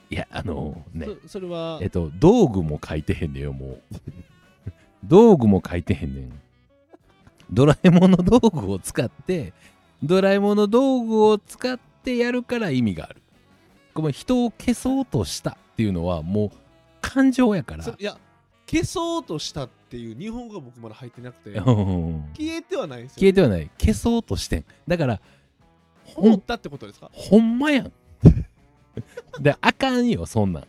[0.10, 1.08] いやあのね。
[1.24, 1.80] そそれは？
[1.82, 3.82] えっと道具も書いてへんねんよもう。
[5.04, 6.32] 道具も書いてへんねん。
[7.52, 9.52] ドラえもんの道具を使って
[10.02, 13.22] ドラえもんの道具を使ってやるから意味がある
[13.94, 16.52] この人を消そうとしたっていうのはもう
[17.02, 17.84] 感情やから。
[17.84, 18.18] そいや
[18.70, 23.16] 消そうとしたっていう日本語が僕まだ入ってなくてうん消えてはないですよ。
[23.20, 23.70] 消えてはない。
[23.80, 24.66] 消そうとしてん。
[24.88, 25.20] だから
[26.06, 27.10] ほん思ったってことですか？
[27.14, 27.92] ほんまやん。
[29.40, 30.68] で あかんよそんなん。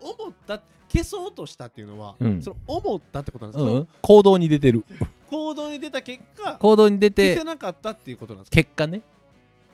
[0.00, 2.42] 思った消そうとしたっていうのは、うん。
[2.42, 4.84] その思ったってことなんですか、うん行動に出てる。
[5.28, 8.54] 行動に出た結果行動に出消せてなかったっていうことなんですか？
[8.56, 9.02] 結果ね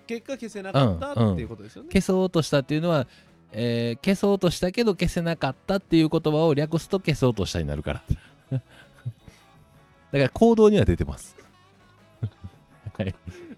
[0.07, 3.07] 結果消せなかったっていうことですよね、消そうとしたっていうのは、
[3.53, 8.03] えー消そうとしたけど消せなかったっていう言葉を略すと消そうとしたになるから。
[8.51, 8.65] だか
[10.13, 11.37] ら行動には出てます。
[12.97, 13.15] はい。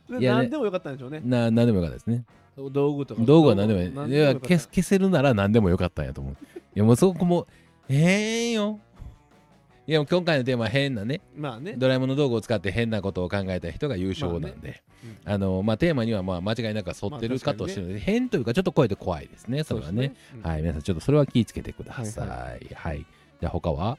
[0.08, 0.42] でいやね。
[0.42, 1.20] 何でもよかったんでしょうね。
[1.24, 2.24] な何でもよかったですね。
[2.56, 3.22] 道具とか。
[3.24, 6.34] 道具は何でもいい消す消せるなら何でもよかったんやと思う。
[6.34, 6.36] い
[6.78, 7.46] やもうそこも
[7.88, 8.80] 変よ
[9.88, 11.20] いやもう今回のテーマは変なね。
[11.36, 11.74] まあね。
[11.76, 14.82] ドラえもんの道具を使って変なことを考えた人が優勝なんで、
[15.24, 20.16] まあのまあテーマにはまあ間違いなく沿ってるかとしてるので、変というかちょっと超えて怖いですねそれはね。
[20.34, 20.42] うん。
[20.42, 22.28] はい、皆さんちょっとそれは気をつけてください。
[22.28, 22.34] は
[22.74, 23.00] はい。
[23.00, 23.06] い、
[23.40, 23.96] じゃあ他は？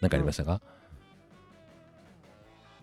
[0.00, 0.62] 何かありましたか、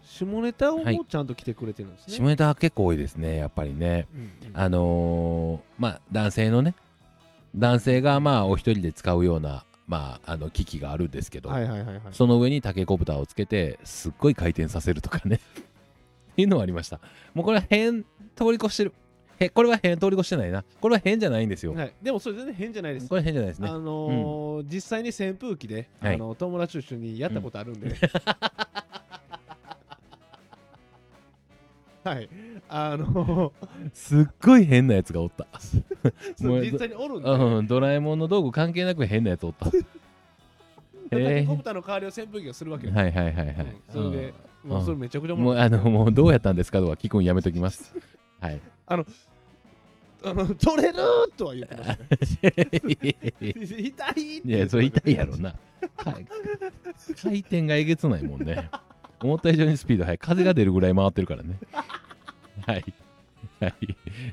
[0.04, 4.08] 下ネタをはいちゃんと来てくれてるんですね、下ネタは結構多いですね、やっぱりね。
[4.14, 4.32] うんうん。
[4.54, 6.76] あのーまあ男性のね、
[7.56, 15.36] 男性がまあお一人で使うような、まあ、あの機器があるんですけど、はいはいはいはいその上にタケコプターをつけて、すっごい回転させるとかね。
[15.36, 15.40] っ
[16.36, 17.00] ていうのはありました。
[17.34, 18.04] もうこれは変
[18.36, 18.94] 通り越してる。
[19.38, 20.64] へこれは変通り越してないな。
[20.82, 21.74] これは変じゃないんですよ。
[21.74, 23.74] はい、でもそれ全然変じゃないですこれ変じゃないですねあ。
[23.74, 27.96] のー実際に扇風機で、はいあの友達と一緒にやったことあるんで、
[32.06, 32.30] はい
[32.70, 33.52] あのー
[33.94, 35.48] すっごい変なやつがおった。
[36.38, 39.70] そう実際におるんで、うん、ドラえもんの道具関係なく変なやつおった。
[39.74, 43.48] でタえーケコプターの代わりを扇風機がするわけよ、はいはいはいはい。
[43.48, 44.34] うんそれで、
[44.64, 47.94] うんもうそれめちゃくちゃおもうあのもうどうやったんですかとか聞くんやめときます。
[48.42, 48.60] はい。
[48.88, 49.06] あの
[50.56, 50.98] 取れる
[51.38, 51.84] とは言ってま
[52.26, 52.82] したね
[53.78, 55.56] 痛いっていや、それ痛いやろな。
[55.98, 56.26] はい
[57.22, 58.70] 回転がえげつないもんね。
[59.22, 60.18] 思った以上にスピード速い。
[60.18, 61.58] 風が出るぐらい回ってるからね。
[62.66, 62.86] はい。
[63.60, 63.74] はい。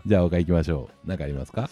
[0.07, 1.09] じゃあ他行きましょう。
[1.09, 1.69] 何かありますか？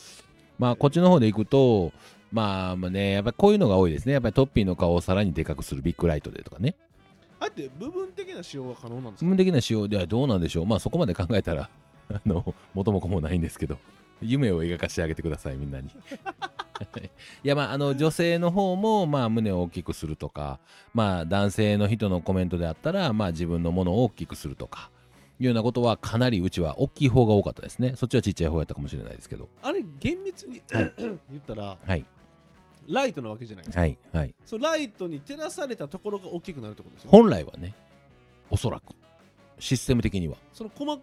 [0.58, 1.92] まあこっちの方で行くと、
[2.32, 4.12] まあまあね、やっぱりこういうのが多いですね。
[4.12, 6.74] やっぱりトッピーの顔をさらにでかくするビッグライトでとかね。
[7.40, 9.24] あえて部分的な使用は可能なんですか？
[9.24, 10.66] 部分的な仕様ではどうなんでしょう？
[10.66, 11.70] まあそこまで考えたら、
[12.12, 13.78] あの、元も子もないんですけど、
[14.20, 15.88] 夢を描かしてあげてください、みんなに。
[17.44, 20.60] いや、まあ、あの、女性の方も、まあ、胸を大きくするとか、
[20.94, 24.90] まあ、男性の人のコメントであったら、まあ、自分のものを大きくするとか、
[25.38, 27.94] いうようなことは、かなりうちは大きい方が多かったですね。
[27.96, 29.48] そっちはちっちゃい方やったかもしれないですけど。
[29.62, 32.04] あれ厳密に、はい言ったらはい、
[32.88, 34.34] ライトなわけじゃないですか、はい、はい。
[34.44, 37.74] そのライトに照らされたところが大きくなるってことですよ本来はね、
[38.50, 38.94] おそらく、
[39.58, 40.36] システム的には。
[40.52, 41.00] その細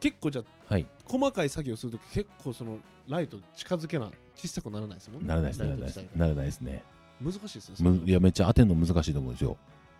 [0.00, 0.44] 結構じゃあ
[0.74, 5.28] はい、細かい作業するとき結構そのライト近づけな小さくならないですもんね。
[5.28, 5.96] ならないです、なラらないです。
[6.16, 6.82] ならないですね。
[7.22, 9.56] が難しいですねいやめっちゃ当てるの難しいと思うんですよ。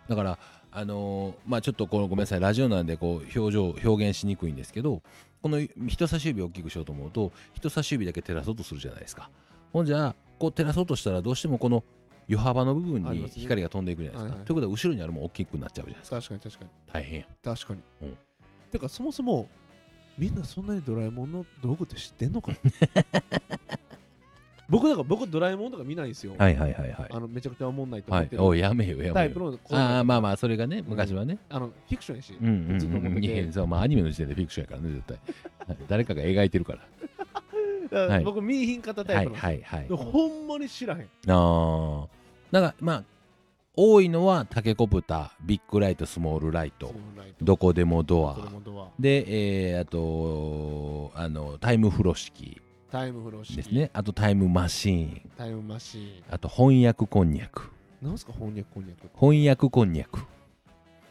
[0.09, 0.37] だから
[0.73, 2.41] あのーまあちょっとこのごめんなさい。
[2.41, 5.01] ラジオなんでこう表情表現しにくいんですけど
[5.41, 9.29] この人差し指を大きくしようと思うと人差し指だけ照らそうとするじゃないですか。
[9.71, 11.85] ほんじゃこう照らそうとしたらどうしてもこの
[12.27, 14.45] 余幅の部分に光が飛んでいくじゃないですか、はいはい。
[14.45, 16.17] ということは後ろにあるもん大きくなっちゃうじゃないですか。
[16.17, 16.69] 確かに確かに。
[16.91, 17.25] 大変や。
[17.41, 18.17] 確かに、うん。
[18.71, 19.47] てかそもそも
[20.17, 22.51] みんなそんなにドラえもんの道具って知ってんのか？
[24.67, 27.07] 僕だから僕ドラえもんとか見ないんですよ、はいはいはいはい。
[27.11, 28.49] あのめちゃくちゃおもんないと思ってる、はい。
[28.49, 35.19] おいやめよやめよああまあまああそれがね昔はね、あのフィクションやし、うんうんうんいやそうまあアニメの時点でフィクションやからね絶対。
[35.67, 35.77] はい。
[35.87, 36.77] 誰かが描いてるか
[37.91, 38.07] ら。
[38.07, 38.23] はい。
[38.23, 39.49] 僕見えひんかったタはいイプなんですよ。
[39.49, 41.01] はいはいでもほんまに知らへん。
[41.01, 42.07] ああ
[42.51, 43.03] だからまあ
[43.77, 46.93] 多いのはタケコプタービッグライトスモールライト。
[47.41, 48.89] どこでもド子ア。
[48.99, 52.61] で、えーあとあのタイム風呂敷。
[52.95, 53.89] タイムフロー式ですね。
[53.91, 55.21] あとタイムマシーン。
[55.37, 56.23] タイムマシーン。
[56.31, 57.69] あと翻訳こんにゃく。
[58.01, 60.25] なんすか翻訳こんにゃく翻訳こんにゃく。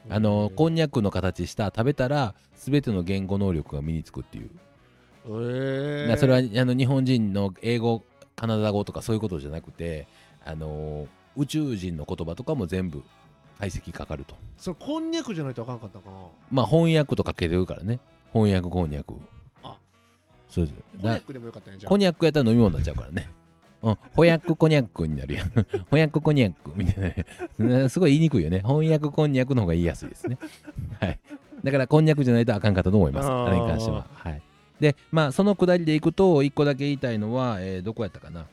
[0.09, 4.51] あのこんんにゃくの形した食べたら全ての言語能力が身につくっていう、
[5.27, 8.03] えなそれはあの日本人の英語
[8.37, 10.07] カナダ語とかそういうことじゃなくて
[10.45, 11.07] あの
[11.37, 13.03] 宇宙人の言葉とかも全部
[13.59, 16.17] 解析かかるとそれこんにゃくじゃないとあかんかったかな
[16.51, 18.01] まあ翻訳とかけれるからね
[18.33, 19.15] 翻訳こんにゃく
[19.63, 19.77] あ
[20.49, 23.29] そうですだこんにゃくでもよかったんやじゃこんにゃくやったら飲み物になっちゃうからね
[23.85, 25.51] うん、翻訳こんにゃくになるやん。
[25.91, 27.25] 翻訳こんにゃくみたい
[27.59, 27.89] なね。
[27.91, 28.61] すごい言いにくいよね。
[28.61, 30.39] 翻訳こんにゃくの方が言いやすいですね。
[31.01, 31.19] はい。
[31.63, 33.29] だから、こんにゃくじゃないとあかんかったと思います。
[33.29, 34.07] あれに関しては。
[34.15, 34.43] はい。
[34.81, 38.47] で、まあ、そのくだりでいくと、一個だけ言いたいのは、えーどこやったかな。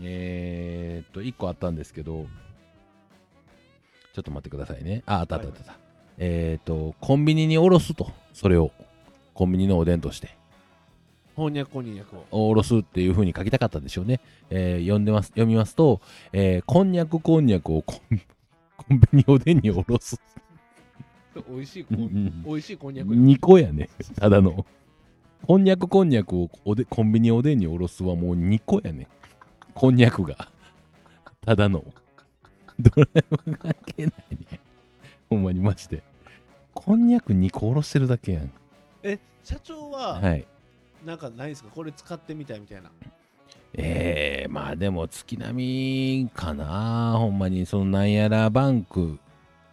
[0.00, 0.49] えー、っ
[1.10, 2.26] と、一個あったんですけど、
[4.12, 5.02] ちょっと待ってくださいね。
[5.06, 5.78] あ、あったあったあったあった。
[6.18, 8.72] えー、っと、コンビニにおろすと、それを。
[9.34, 10.36] コンビニのおでんとして。
[11.36, 14.20] 翻訳こんにゃくをおろすっていう風に書きたかったんでしょうね。
[14.50, 16.00] えー読んでます読みますと、
[16.32, 18.20] えーこんにゃくこんにゃくをコン
[18.76, 20.20] コンビニおでんにおろす。
[21.48, 23.88] 美味しいこうんん美味しいこんにゃく2個やね。
[24.16, 24.66] ただの。
[25.46, 29.08] こんにゃくこんにゃくをおでコンビニおでんにおろすはもう2個やね。
[29.72, 30.50] こんにゃくが。
[31.44, 31.84] ただの。
[32.78, 34.60] ドラえもん関係ないね。
[35.28, 36.02] ほんまにマジで。
[36.74, 38.52] こんにゃく2個おろしてるだけやん。
[39.02, 40.46] え社長ははい。
[41.04, 41.70] なんかないんですか？
[41.74, 42.90] これ使ってみたいみたいな
[43.72, 49.18] えー、まあでも月並みかなほんまにそのなんやらバンク、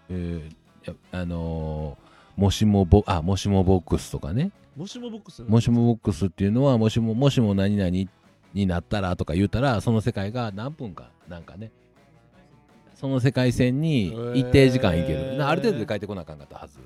[0.10, 5.42] えーやあのーもしもボあもしもボックスとかねもしもボックス？
[5.44, 8.10] もしもボックスっていうのはもしももしも何々
[8.58, 11.72] になったらとか言うたらその世界が何分かなんかね
[12.96, 16.80] その世界線に一定時間いける、へーなある程度で帰ってこなあかんかったはず。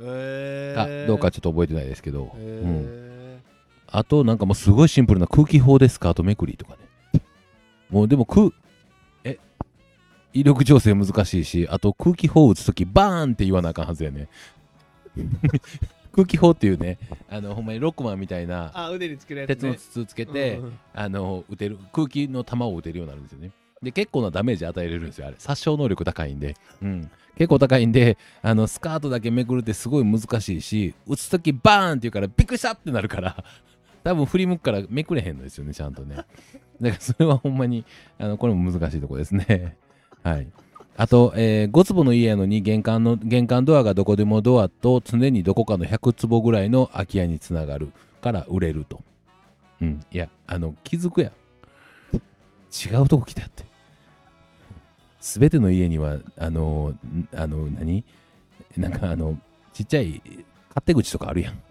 [0.00, 3.42] えかどうかちょっと覚えてないですけど、えうん。
[3.88, 6.76] あとなんかもうすごいシンプルな空気砲でスカートめくりとか
[7.12, 7.22] ね。
[7.90, 8.50] もうでも空、
[9.24, 9.40] え、
[10.32, 14.28] 威力調整難しいし、あと空気砲打つときバーンって言わなあかんはずやね。
[16.18, 16.98] 空気砲っていうね、
[17.30, 23.52] あのほんまにロックマンみたいなあ腕につけるやつ、ね、鉄の筒つけて、うんうんあの撃てる空気の弾を撃てるようになるんですよね。
[23.80, 25.36] で結構なダメージ与えれるんですよあれ。
[25.38, 33.44] 殺傷能力高いんで、うん、結構高いんであのスカートだけめくるってすごい難しいし撃つ時バーンって言うからびっくりしたってなるから
[34.02, 36.16] 多分振り向くからめくれへんのですよねちゃんとね。
[36.16, 36.26] だか
[36.80, 37.84] らそれはほんまに
[38.18, 39.76] あのこれも難しいとこですね。
[40.24, 40.48] はい
[41.00, 49.00] あと、えー5坪の家やのに玄関の玄関ドアがどこでもドアと常にどこかの100坪ぐらいの空き家につながるから売れると。
[49.80, 50.04] うん。
[50.10, 51.32] いやあの気づくやん。
[52.12, 53.64] 違うとこ来たって。
[55.20, 56.92] すべての家にはあの
[57.32, 58.04] あの何？
[58.76, 59.38] なんかあの
[59.72, 60.20] ちっちゃい
[60.68, 61.62] 勝手口とかあるやん。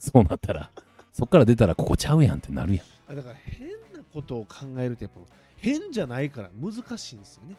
[0.00, 0.70] そうなったら
[1.12, 3.12] そっから出たらここちゃうやんってなるやん。
[3.12, 5.20] あだから変なことを考えるとやっぱ
[5.56, 7.54] 変じゃないから難しいんですよね。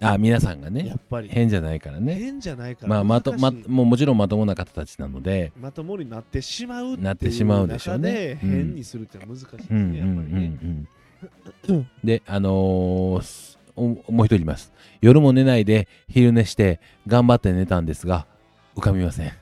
[0.00, 1.28] あ皆さんがねやっぱり。
[1.28, 2.14] 変じゃないからね。
[2.14, 2.88] 変じゃないから。
[2.88, 5.52] まあまとまもうもちろんまともな方たちなので。
[5.60, 8.38] まともになってしまうなってしまうでしょうね。
[8.40, 10.86] 変にするって難しいですね、やっぱりね。
[12.04, 14.72] であのーもう一人います。
[15.00, 18.26] 夜も寝ないで昼寝して頑張って寝たんですが
[18.76, 19.32] 浮かびません。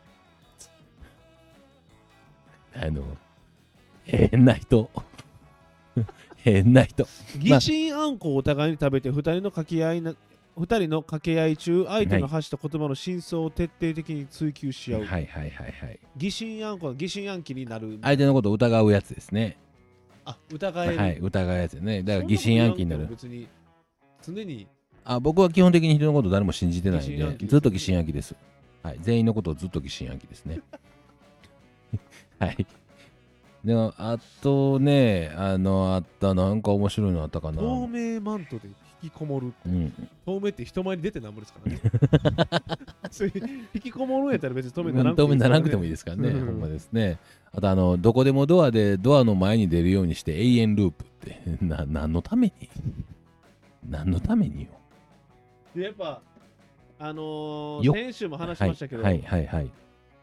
[2.77, 3.03] あの
[4.05, 4.91] 変な人。
[6.37, 7.09] 変な人。
[7.39, 10.15] 疑心暗鬼をお互いに食べて二人の掛け合いな
[10.57, 16.01] 二人の掛け合い中相手の発した言葉の真相を徹底的に追求し合う、はいはいはいはい。
[16.17, 17.99] 疑心暗鬼は疑心暗鬼になる。
[18.03, 19.59] 相手のことを疑うやつですね。
[20.25, 22.03] あ疑える、はい疑うやつね。
[22.03, 23.07] だから疑心暗鬼になる。
[23.07, 23.47] 別に
[24.23, 24.67] 常に。
[25.05, 28.35] あ僕は基本的に人のこと誰も信じてないんでずっと疑心暗鬼です。
[28.83, 30.61] はい全員のことをずっと疑心暗鬼ですね。
[32.41, 32.67] はい。
[33.63, 37.59] でもあとねあのあったなんか面白いのあったかな。
[37.59, 38.69] 透明マントで
[39.03, 39.92] 引きこもるうん。
[40.24, 41.80] 透明って人前に出てなんぼですからね。
[43.74, 46.47] 引きこもるんやったら別に透明ならん透明ならなくてもいいいですからね、うん。
[46.47, 47.18] ほんまですね。
[47.53, 52.68] あと、あの、どこでもドアでドアの前に出るようにして永遠ループって、 な、何のために？
[53.88, 54.70] 何のためによ？
[55.74, 56.22] でやっぱ
[56.99, 59.70] あのー、よ先週も話しはいましたけど、はいはいはい。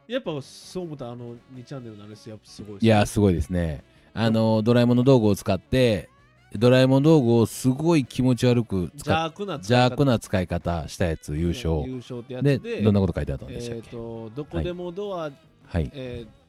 [0.07, 3.83] やっぱそう思ったらあの2チャンネルの話やっぱすごいですいや、すごいですね。
[4.13, 6.09] あの、ドラえもんの道具を使って、
[6.57, 11.83] ドラえもん道具をすごい気持ち悪く邪悪な邪悪な使い方したやつ優勝。
[11.85, 15.31] 優勝ってやつで、でどんなこと書いてあったんでしたっえっ、け、とどこでもドア、
[15.65, 15.91] はい。
[15.93, 16.42] えー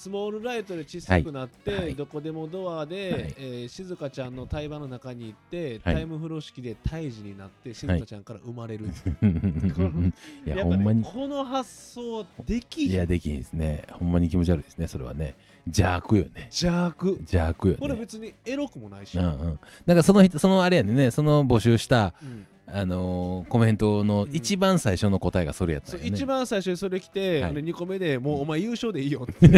[0.00, 1.80] スモールライトで小さくなって、はい。
[1.80, 1.94] はい。
[1.94, 3.34] どこでもドアで、はい。
[3.36, 5.94] えー静香ちゃんの対話の中に行って、はい。
[5.96, 8.86] タイムフロー式で胎児になって静香ちゃんから生まれる、
[10.46, 11.04] いややほんまに。
[11.04, 13.84] この発想できいやできんですね。
[13.90, 14.88] ほんまに気持ち悪いですね。
[14.88, 15.34] それはね。
[15.66, 16.48] 邪悪よね。
[16.50, 17.08] 邪悪。
[17.18, 17.76] 邪悪よね。
[17.78, 19.60] これ別にエロくもないし、うんうん。
[19.84, 21.10] なんかその人そのあれやね。
[21.10, 24.34] その募集したうんあのーコメントのうん。
[24.34, 26.08] 一番最初の答えがそれやったんよね。
[26.08, 27.54] そう一番最初にそれ来て、はい。
[27.54, 29.48] で2個目でもうお前優勝でいいよって。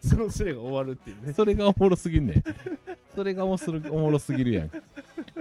[0.04, 1.32] そのスレが終わるっていうね。
[1.32, 2.44] それがおもろすぎんねん。
[3.14, 4.70] それがおもろおもろすぎるやん。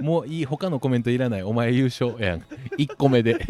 [0.01, 1.43] もういい他のコメントいらない。
[1.43, 2.41] お前優勝やん。
[2.77, 3.37] 1個目で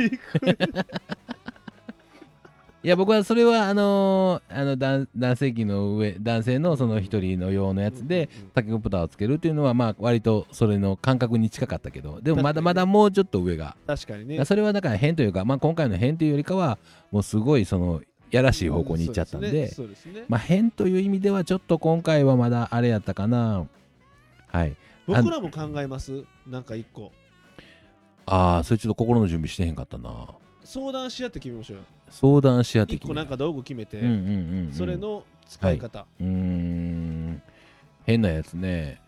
[2.84, 13.76] いや僕はそれはあのーあの男男性器の上男性のその一人の用のやつでタケコプターをつけるっていうのはまあ割とそれの感覚に近かったけどでもまだまだもうちょっと上が。
[13.86, 14.44] 確かにね。
[14.46, 16.80] それはだから変というか、まあ、今回の変というよりかは
[17.12, 18.02] もうすごいその
[18.32, 19.72] やらしい方向に行っちゃったんで,、
[20.28, 23.68] まあ、変という意味ではちょっと今回はまだあれやったかな。
[24.48, 24.76] はい。
[25.06, 26.24] 僕らも考えます？
[26.48, 27.12] なんか一個。
[28.26, 30.30] ああそれちょっと心の準備してへんかったな。
[30.64, 37.42] 相談し合って決めましょうよ相談し合って一個なんか道具決めて、うんうんうん、うん、それの使い方、うーん。
[38.06, 39.02] 変なやつね。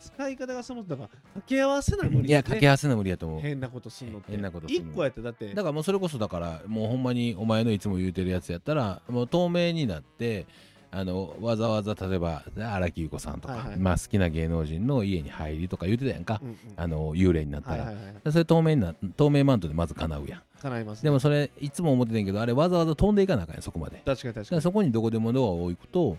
[0.00, 3.40] 使い方がそもそも掛け合わせな無理いや掛け合わせな無理やと思う。
[3.40, 4.32] 変なことすんのって。
[4.32, 4.90] 変なことすんの。
[4.92, 5.52] 一個やってだって。
[5.52, 10.46] だからもうそれこそだからもうほんまにお前のいつも言うてるやつやったらもう透明になって
[10.90, 13.76] あのわざわざ例えば荒木優子さんとか、はいはい。
[13.78, 16.56] まあ、好きな芸能人の家に入りとか言うてたやんか、うんうん。
[16.76, 18.32] あの幽霊になったら、はいはいはい。
[18.32, 24.02] それ透明にな透明マントでまず叶うやん叶います、でもそれいつも思ってたんやけどあれわざわざ飛んでいかなあかんやんそこまで。
[24.04, 26.16] 確かに確からにそこにどこでもドアを置くと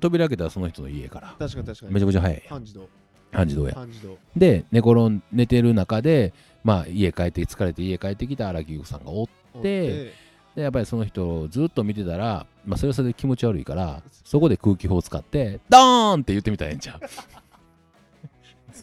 [0.00, 1.34] 扉開けたらその人の家やから。
[1.38, 1.92] 確かに確かに。
[1.92, 2.42] めちゃくちゃ早い。
[2.48, 2.88] 半自動。
[3.30, 3.74] 半自動や。
[3.74, 4.18] 半自動。
[4.36, 6.32] で寝転ん寝てる中で
[6.64, 10.12] まあ家帰って疲れて家帰ってきた荒木優子さんがおっておって。
[10.54, 17.00] でやっぱりその人をずっと見てたら、まあ、それはそれで気持ち悪いからそこで空気砲を使ってドーンって言ってみたらええんちゃう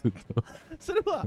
[0.02, 0.44] ずっと。
[0.78, 1.24] それは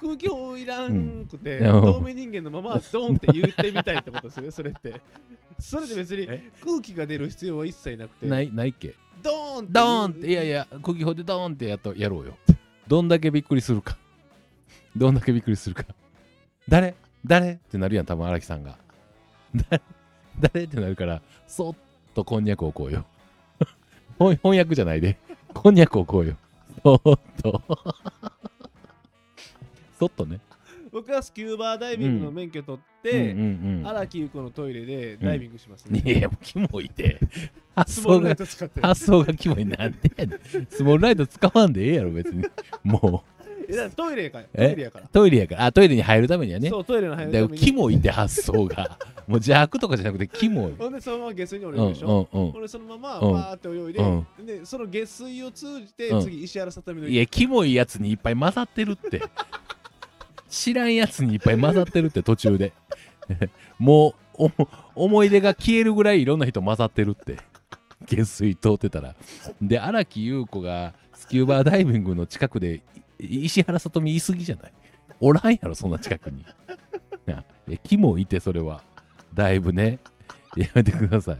[0.00, 1.82] 空気砲いらんくて、うん。
[1.82, 5.00] 透明人間のままドンって言ってみたいってことですよね それって。
[5.58, 6.50] それで別にえ？
[6.64, 8.26] 空気が出る必要は一切なくて。
[8.26, 8.94] ないないっけ？
[9.22, 12.36] ドーンってドーンっていやいや空気砲でドーンってやっとやろうよ。
[12.86, 13.96] どんだけびっくりするか。
[14.96, 15.84] どんだけびっくりするか。
[16.68, 16.94] 誰？
[17.24, 17.52] 誰？
[17.52, 18.76] ってなるやん多分荒木さんが。
[19.70, 19.82] 誰？
[20.40, 21.74] 誰ってなるからそっ
[22.14, 23.06] とこんにゃくをこうよ。
[24.18, 25.16] 翻翻訳じゃないで。
[25.54, 26.36] こんにゃくをこうよ
[26.84, 27.00] そっ
[27.42, 27.62] と
[29.98, 30.38] そっとね。
[30.92, 33.34] 僕はスキューバーダイビングの免許取って、
[33.84, 37.18] 荒木優子のトイレでダイビングしますね、いやキモいで
[37.74, 38.36] 発想が
[38.82, 40.40] 発想がキモいなんでやねん。
[40.70, 42.44] スモールライト使わんでええやろ別に。
[42.84, 43.30] もう。
[43.66, 44.44] えトイレやから。
[44.44, 45.08] トえイレやから。
[45.08, 45.64] トイレやから。
[45.64, 46.68] あトイレに入るためにはね。
[46.68, 47.58] そうトイレの入るだために。
[47.58, 50.74] キモいって発想がもう邪悪とかじゃなくてキモい。
[50.78, 53.32] ほんでそのまま下水に降りうんるでしょ、うんうんほんでそのままうん。
[53.32, 54.46] バーって泳いで、うん。
[54.46, 56.22] でその下水を通じて、うん。
[56.22, 59.22] 次石原さとみのいやキモいやつにいっぱい混ざってるって。
[60.48, 62.72] 知らんやつにいっぱい混ざってるって途中で。
[63.78, 64.50] もう
[64.96, 67.38] お思い出が消えるぐらいいろんな人混ざってるって。
[68.06, 69.14] 下水通ってたら。
[69.62, 72.82] で荒木優子がスキューバーダイビングの近くで
[73.18, 74.72] い石原さとみいすぎじゃない？
[75.20, 76.44] おらんやろそんな近くに。
[77.26, 78.82] なえキモいってそれは
[79.34, 79.98] だいぶね。
[80.56, 81.38] やめてください。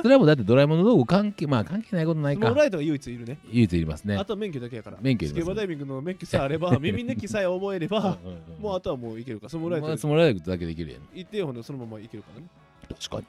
[0.00, 2.46] それはもうだってドラえもんの道具関係まあ関係ないことないか。
[2.46, 3.38] スモールライトが唯一いるね。
[3.50, 4.16] 唯一いりますね。
[4.16, 4.98] あとは免許だけやから。
[5.00, 8.62] 免許いりますスキューバーダイビングの免許さえあれば 耳抜きさえ覚えればうんうんうん。
[8.62, 9.50] もうあとはもういけるから。
[9.50, 9.90] スモールライトで。
[9.90, 11.02] まあスモールライトだけできるやん。
[11.14, 12.46] 行ってよほんでそのままいけるからね。
[12.88, 13.20] 確か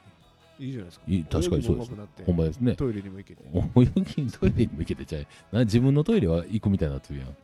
[0.58, 0.66] に。
[0.66, 0.98] いいじゃないです。
[0.98, 1.68] かいい確かにそうです。
[1.68, 2.24] 泳ぎも上手くなって。
[2.24, 5.26] ほんまですねトイレにも行けて泳ぎにトイレにも行けてちゃう。
[5.52, 7.36] な自分のトイレは行くみたいになってるやん。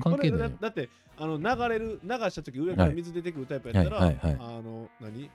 [0.00, 0.38] 関係ない。
[0.40, 0.88] だだって
[1.18, 4.36] あの流れる流した時上から水出てくるタイプやったら、はいはいはい。
[4.40, 5.30] あの何？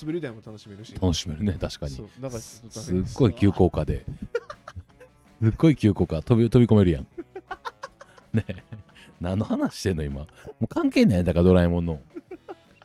[0.00, 0.94] 滑り台も楽しめるし。
[0.94, 1.92] 楽しめるね確かに。
[1.92, 2.64] そう流す。
[2.64, 4.04] っごい急降下で。
[5.42, 6.22] すっごい急降下。
[6.22, 7.06] 飛び飛び込めるやん。
[8.32, 8.44] ね。
[8.48, 8.62] え
[9.20, 10.20] 何の話してんの今。
[10.20, 10.26] も
[10.62, 12.00] う関係ないんだからドラえもんの。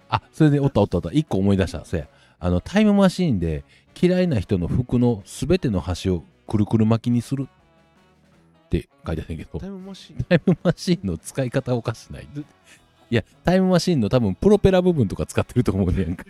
[0.10, 1.12] あそれでおったおったおった。
[1.12, 1.86] 一個思い出した。
[1.86, 2.08] そうや。
[2.40, 3.64] あのタイムマシーンで
[4.00, 7.48] 嫌いな人の服のすべての端をくるくる巻きにする。
[8.66, 9.60] って書いてあるんやけど。
[9.60, 10.26] タイムマシン？
[10.28, 12.28] タイムマシーンの使い方おかしない。
[13.12, 16.16] いやタイムマシーンの多分プロペラ部分とか使ってると思うねん。
[16.16, 16.26] か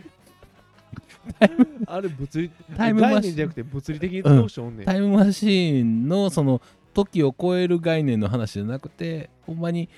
[1.88, 3.36] あれ物理タイムマシン。
[3.36, 6.62] じゃなくて物理的に使う人おんねん、タイムマシーンのその
[6.94, 9.90] 時を超える概念の話じゃなくてほんまに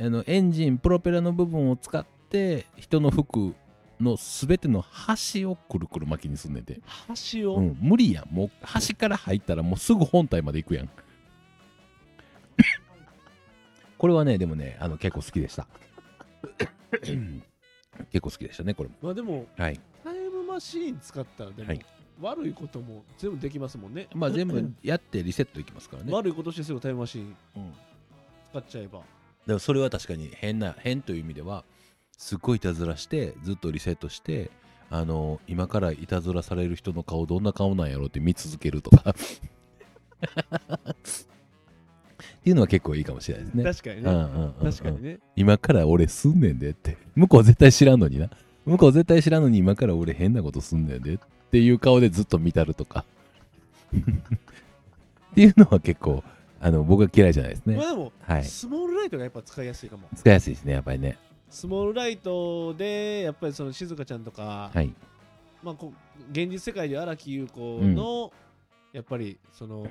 [0.00, 3.54] あのエンジンプロペラの部分を使って人の服
[4.00, 8.34] の全ての端をくるくる巻きにすんねんて、端を、うん、無理やん。
[8.34, 10.88] もう端から入ったらもうすぐ本体まで行くやん。
[13.96, 15.68] これはねでもねあの結構好きでした。
[18.10, 18.96] 結構好きでしたねこれも。
[19.02, 19.78] まあでもはい。
[20.02, 20.21] タイム
[20.52, 21.80] マシーン使ったらでも、はい。
[22.20, 24.06] 悪いことも全部できますもんね。
[24.14, 26.12] まあ全部やってリセットいきますからね。
[26.14, 27.72] 悪いことしてすぐタイムマシンうん。
[28.50, 29.02] 使っちゃえば。
[29.46, 31.64] でもそれは確かに変な変という意味では
[32.16, 34.52] すっごいいたずらしてずっとリセットして
[34.88, 39.14] あの今からいたずらされる人の顔どんな顔なんやろうって見続けるとか。
[42.42, 43.64] っていうのは結構いいかもしれないですね。
[43.64, 44.72] 確かにね、うんうんうんうん。
[44.72, 45.18] 確かにね。
[45.36, 46.98] 今から俺すんねんでって。
[47.14, 48.30] 向こう絶対知らんのにな
[48.66, 51.18] 向こう絶対知らんのに今から俺変なことすんねんでっ
[51.50, 53.04] ていう顔でずっと見たるとか。
[53.92, 56.22] っていうのは結構
[56.60, 57.76] あの僕は嫌いじゃないですね。
[57.76, 58.44] まあでも、はい。
[58.44, 60.08] スモールライトがやっぱ使いやすいかも。
[60.14, 61.18] 使いやすいですねやっぱりね。
[61.50, 64.94] スモールライトでやっぱりその静香ちゃんとか、はい。
[65.62, 68.32] まあこう現実世界で荒木優子の、
[68.92, 69.86] やっぱりその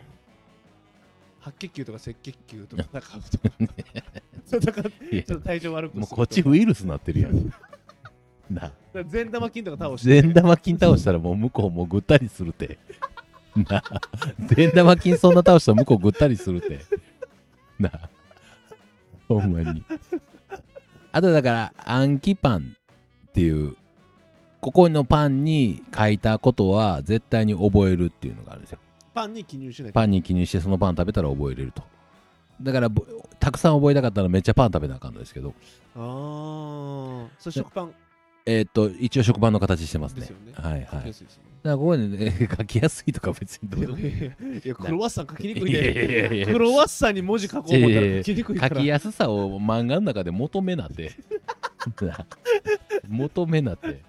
[1.41, 3.49] 白血球とか赤血球とか 戦うとか
[4.45, 7.53] 戦っちょっと体調悪くするもうこっちウイルスなってるやん
[8.53, 8.71] な。
[9.07, 10.21] 善玉菌とか倒して。
[10.21, 12.77] 善玉菌倒したらもう向こうもうぐったりするて。
[13.55, 13.83] な。
[14.47, 16.79] 善玉菌そんな倒したら向こうぐったりするて。
[17.79, 17.91] な。
[19.27, 19.83] ほんまに。
[21.11, 22.75] あとだから暗記パン
[23.29, 23.75] っていう
[24.61, 28.79] ここのパンに書いたことは絶対に覚えるっていうのがあるんですよ。
[29.13, 29.93] パンに記入しないと。
[29.93, 31.83] パンに記入してそのパン食べたら覚えれると。
[32.61, 33.05] だからぼ
[33.39, 35.53] たくさん覚えたかったらめっちゃパン食べなあかんのですけど。
[35.95, 37.93] ああそれ食パン
[38.45, 40.21] えーっと一応食パンの形してますね。
[40.21, 40.53] ですよね。
[40.55, 40.81] はいはい。
[40.83, 40.95] だか
[41.63, 46.47] らここでね、 書きやすいとか別にどうでもいやいや クロワッサン書きにくいいやいやいやいでや。
[46.47, 48.75] クロワッサンに文字書こう思ったら書きにくいから。
[48.75, 51.11] 書きやすさを漫画の中で求めなって。
[53.07, 54.01] 求めなって。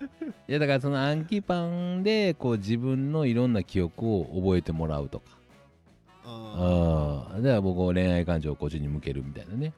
[0.49, 5.25] いやだからその暗記パンでこう自分のいろんな記憶を覚えてもらうとか。
[6.25, 7.37] あああ。
[7.37, 9.73] だから僕は恋愛感情をこっちに向けるみたいなね。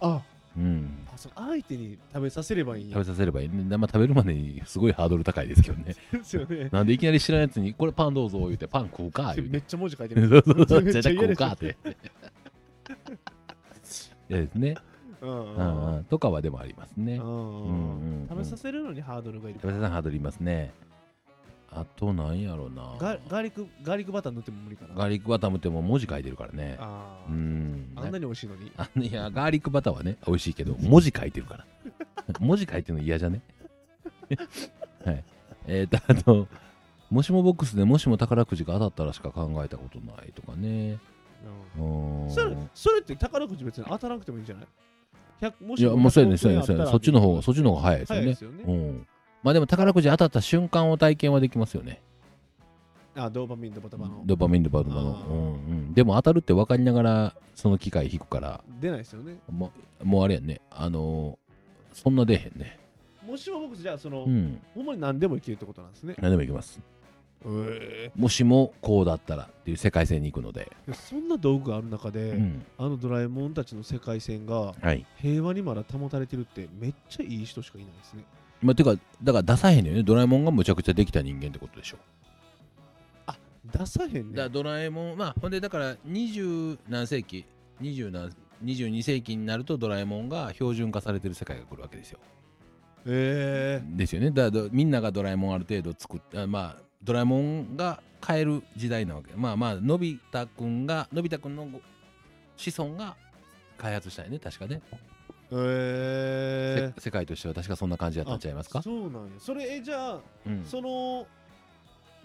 [0.00, 0.20] あ
[0.56, 1.06] うん。
[1.14, 3.64] あそう相手に食べさせればいい食べさせればいいね。
[3.64, 5.94] でまあ、食べるまでにすごいハードル高いですけどね。
[6.12, 11.76] ですよね なんでいきなり知らんやつに、これパンどうぞ言うて、パン食うか言うて めっちゃ文字書いてそうるそうそう めっじゃあ食うかって。
[14.28, 14.76] いやですね。
[15.22, 17.16] うんとかはでもありますね。
[17.16, 20.72] うんうんうんうん食べさせるのにハードルがいる食べさせんハードルいますね。
[21.78, 22.94] あとなんやろうな。
[22.98, 26.76] ガガーリックガーリックバター塗っても無理かなガーリックバターもっても文字書いてるからね。
[26.80, 27.92] うあーん。
[27.96, 31.66] あんなに美味しいのにあいや、ガーリックバターはね、美味しいけど、文字書いてるから。
[32.40, 33.42] 文字書いてるの嫌じゃね？
[35.04, 35.24] はい。
[35.66, 36.48] えーと、あと、
[37.10, 40.98] もしもボックスでもしも宝くじが当たったらしか考えたことないとかね。
[41.76, 42.30] うーん。
[42.30, 44.66] それそれって宝くじ別に当たらなくてもいいんじゃない
[45.42, 46.90] ？100もいや、もうそうやね、100そうやね、そうやね。
[46.90, 48.34] そっちの方が、そっちの方が早いですよね早いで。
[48.34, 49.06] すよねうん。
[49.46, 52.02] まあでも宝くじ当たった瞬間を体験はできますよね。
[53.14, 55.00] あドーパミンドバタバのドパミンドバルマの。
[55.00, 55.94] あーうんうん。
[55.94, 59.70] でも当たるって分かりながら、その機械引くから、出ないですよねも
[60.00, 60.60] う、もうあれやんね。
[60.68, 62.76] あのーそんな出えへんね。
[63.24, 64.60] もしも僕じゃあその、うん。
[64.74, 66.80] ほんまに何でもいけるってことなんですね何でもいきます。
[67.46, 70.72] えもしもこうだったらっていう世界線に行くので。
[70.92, 72.66] そんな道具がある中で、うん。
[72.78, 75.06] あのドラえもんたちの世界線がはい。
[75.18, 78.24] 平和にまだ保たれてるってめっちゃいい人しかいないですね
[78.62, 80.02] まあ、てか、だから出さへんのよね。
[80.02, 81.98] ドラえもんがむちゃくちゃできた人間ってことでしょ。
[83.72, 87.44] 出さへんだからねドラえもん、まあ、ほんでだから20何世紀、
[87.80, 88.30] 20何
[88.64, 92.18] 22世紀になるとドラえもんが標準化されてる世界が来るわけですよ。
[93.06, 94.30] えですよね。
[94.30, 99.34] だからみんながドラえもんある程度作って、あまあ、ドラえもんが変える時代なわけ。
[99.36, 101.80] まあまあ、のび太くんが、のび太くんのご
[102.56, 103.16] 子孫が
[103.76, 104.80] 開発したよね、確かね。
[105.50, 108.82] ー、えせ世界としては確かそんな感じだったんちゃいますか？
[108.82, 109.30] そうなんや。
[109.38, 110.64] それえじゃあうん。
[110.64, 111.26] その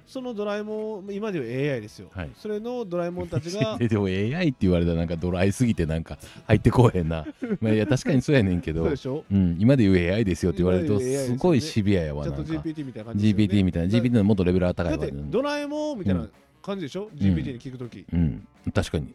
[0.07, 2.29] そのドラえもん今では AI ですよ、はい。
[2.35, 6.17] それのドラえもんたちが ででも AI って言われたらなんかドライすぎてなんか
[6.47, 7.25] 入ってこうへんな。
[7.61, 9.23] まあいや確かにそうやねんけどそうで、しょ？
[9.31, 12.41] うん、今で言う AI ですよって言われるとすごいシビアやわなんか。
[12.41, 13.43] GPT みたいな感じね。
[13.43, 13.93] GPT みたいな。
[13.93, 15.15] GPT のもっとレベルが高いわだって。
[15.15, 16.27] ドラえもんみたいな
[16.61, 19.13] 感じでしょ、GPT に聞くとき、うん、確かに。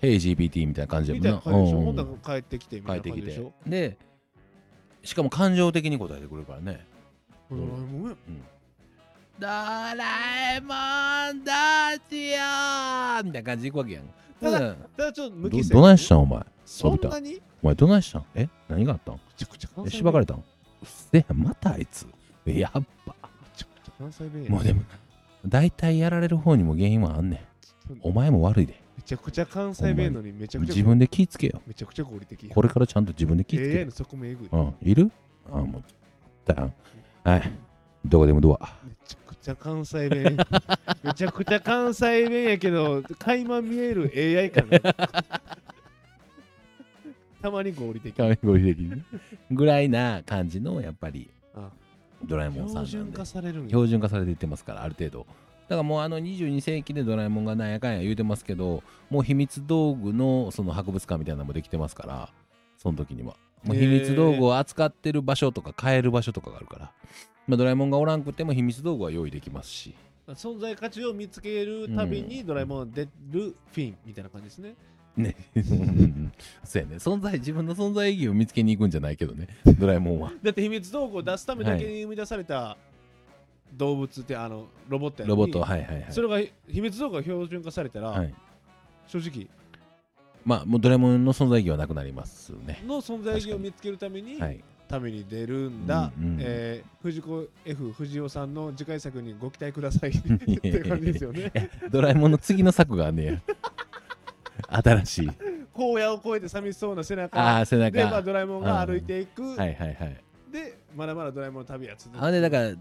[0.00, 1.40] Hey GPT みたいな感じやみもんな。
[1.40, 3.52] たいな感じでしょ、うんほんなら帰ってきてみたい帰ってきてな感じでしょ？
[3.70, 3.96] で、
[5.02, 6.86] しかも感情的に答えてくれるからね。
[7.50, 8.16] ドラえもんや
[9.38, 9.94] ドラ
[10.56, 10.74] えも
[11.38, 11.54] んどう
[12.10, 12.38] しよ
[13.20, 14.04] うみたいな感じでいくわけやん。
[14.40, 16.22] ただちょっとどどないしたん？
[16.22, 16.42] お前。
[16.64, 17.30] そんなに？
[17.30, 18.24] めお前どないしたん？
[18.34, 18.48] え？
[18.68, 19.20] 何があったん？
[19.36, 20.38] ちゃくちゃしばかれたん？
[20.38, 20.44] うっ
[20.84, 22.06] せえまたあいつ。
[22.44, 23.14] やっぱ。
[24.48, 24.82] もうでも、
[25.46, 27.36] 大体やられる方にも原因はあんね
[27.90, 27.98] ん。
[28.02, 28.82] お前も悪いで。
[29.06, 31.62] めちゃくちゃ関西弁のにめちゃくちゃ自分で気ぃつけよ。
[31.64, 33.92] めちゃくちゃ合理的これからちゃんと自分で気ぃつけ AI よの。
[33.92, 35.12] 底もえぐいうん、いる？
[35.48, 35.82] あ、もう。
[36.44, 36.72] だよ。
[37.22, 37.52] はい。
[38.04, 38.68] どこでもドア。
[38.84, 40.36] めちゃくちゃ関西弁
[41.04, 44.80] めちゃくちゃ関西弁やけど垣間見える AI 感が
[47.40, 49.02] たまに合理的合理的
[49.52, 51.70] ぐらいな感じの、やっぱりあ、
[52.24, 53.24] ドラえもんさんなんで標準化。
[53.24, 55.26] されるんや標準化されていってますから、ある程度。
[55.68, 62.28] からもうあの22世紀でドラえもんがなんやかんや言うてますけどもう秘密道具のその博物館みたいなのもできてますから
[62.78, 63.36] その時には。
[63.64, 66.92] もう秘密道具を扱ってる場所とか買える場所とかがあるから、
[67.48, 69.94] まあ、ドラえもんがおらんくても秘密道具は用意できますし。
[70.28, 74.74] 存在価値を見つけるたびにドラえもんが出るフィンみたいな感じですね。
[75.16, 75.36] ね。
[76.64, 76.96] そうやね。
[76.96, 79.48] 存在自分の存在意義を見つけに行くんじゃないけどね。
[79.78, 80.32] ドラえもんは。
[80.42, 82.76] だって秘密道具を出すためだけに生み出された
[83.72, 86.06] 動物ってあのロボットやのにロボットはいはいはい。
[86.10, 88.34] それが秘密道具が標準化されたら、はい。
[89.06, 89.48] 正直
[90.44, 92.82] まあもうドラえもんの存在意義はなくなりますね。
[92.86, 94.62] の存在意義を見つけるために、はい。
[94.88, 100.10] ために出るんだ、うんうんえー藤子 F 不二雄さんの次回作にご期待ください。
[100.10, 101.52] っていう感じですよね。
[101.90, 103.42] ドラえもんの次の作がねや
[104.82, 105.30] 新しい。
[105.74, 107.38] 荒野を越えて寂しそうな背中。
[107.38, 107.90] ああ背中。
[107.90, 110.16] で、まあ、ドラえもんが歩いていく、はいはいはい。
[110.52, 112.24] でまだまだドラえもんの旅は続く。
[112.24, 112.72] あれだから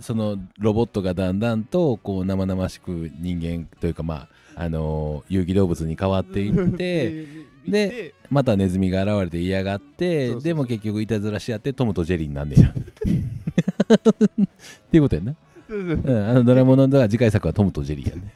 [0.00, 7.26] そのロボットがだんだんとこう生々しく人間というかまああのー有機動物に変わっていって
[7.66, 12.74] でまたネズミが現れて嫌がってでも結局いたずらし合ってトムとジェリーになんねや。
[13.92, 14.48] っ
[14.90, 15.34] ていうことやな、
[15.68, 18.34] そうん、あのドラえもんの次回作はトムとジェリーやね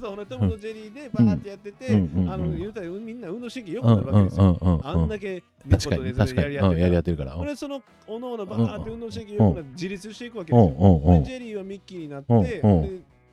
[0.00, 2.10] そうほなトムとジェリーでバーってやってて、うん。
[2.14, 2.22] うん。
[2.24, 2.32] うん。
[2.32, 4.72] あの言うたらみんな運動神経良くうんなるうんわけですよ、うん。
[4.72, 4.86] うん。
[4.86, 5.04] あうん。
[5.04, 5.08] ん。
[5.08, 6.12] だけ確かに。
[6.14, 6.46] 確かに。
[6.48, 6.52] うん。
[6.52, 7.34] やり合やっててるから。
[7.34, 7.40] うん。
[7.40, 11.02] 俺そのおのおのバーって運動神経良くなって自立していくわけですよ、うん。
[11.02, 11.16] うん。
[11.16, 11.22] うん。
[11.24, 12.62] でジェリーはミッキーになって、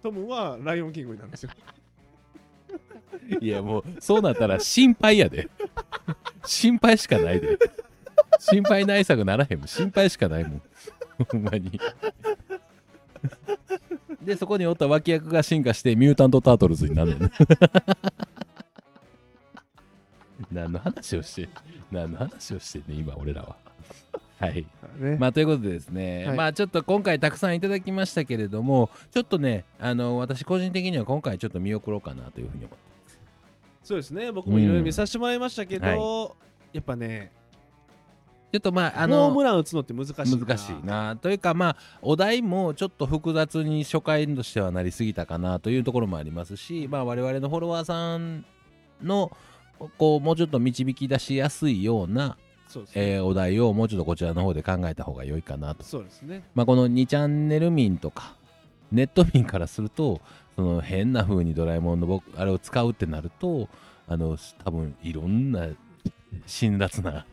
[0.03, 1.49] トムはライオンキングになるんですよ。
[3.41, 5.49] いやもうそうなったら心配やで。
[6.45, 7.57] 心配しかないで。
[8.39, 9.67] 心配ないさくならへんもん。
[9.67, 10.61] 心配しかないもん。
[11.31, 11.79] ほんまに
[14.21, 17.31] でそこにおった脇役が進化してミュータント・タートルズになるのね。
[20.51, 21.49] 何の話をして
[21.91, 23.55] 何の話をしてんね今俺らは。
[24.39, 24.65] はい。
[24.99, 25.17] ね。
[25.19, 26.37] まあということでですね、はい。
[26.37, 32.77] まあちょっと今回たくさんいただきましたけれどもちょっとねあの私個人的には今回ちょっと見送ろうかなというふうに思って。
[33.83, 34.31] そうですね。
[34.31, 37.31] 僕もいろいろ見させてもらいましたけど、うんやっぱね
[38.51, 40.45] ちょっとまああホーのムラン打つのって難しいな。
[40.45, 41.17] 難しいな。
[41.17, 48.45] というかまあお題もちょっと複雑に初回としてはなりすぎたかなというところもありますしまあ我々のフォロワーさん
[49.03, 49.31] の
[49.97, 52.37] こうもうちょっと導き出しやすいような、
[52.67, 55.83] そうですね、えーお題をもうちょっとこちらの方で考えた方が良いかなと。
[55.83, 56.43] そうですね。
[56.55, 58.35] まあ、この2チャンネル民とか
[58.91, 60.21] ネット民からすると
[60.55, 63.69] その変な風にドラえもんの僕あれを使うってなると
[64.07, 65.67] あの多分いろんな
[66.45, 67.25] 辛辣な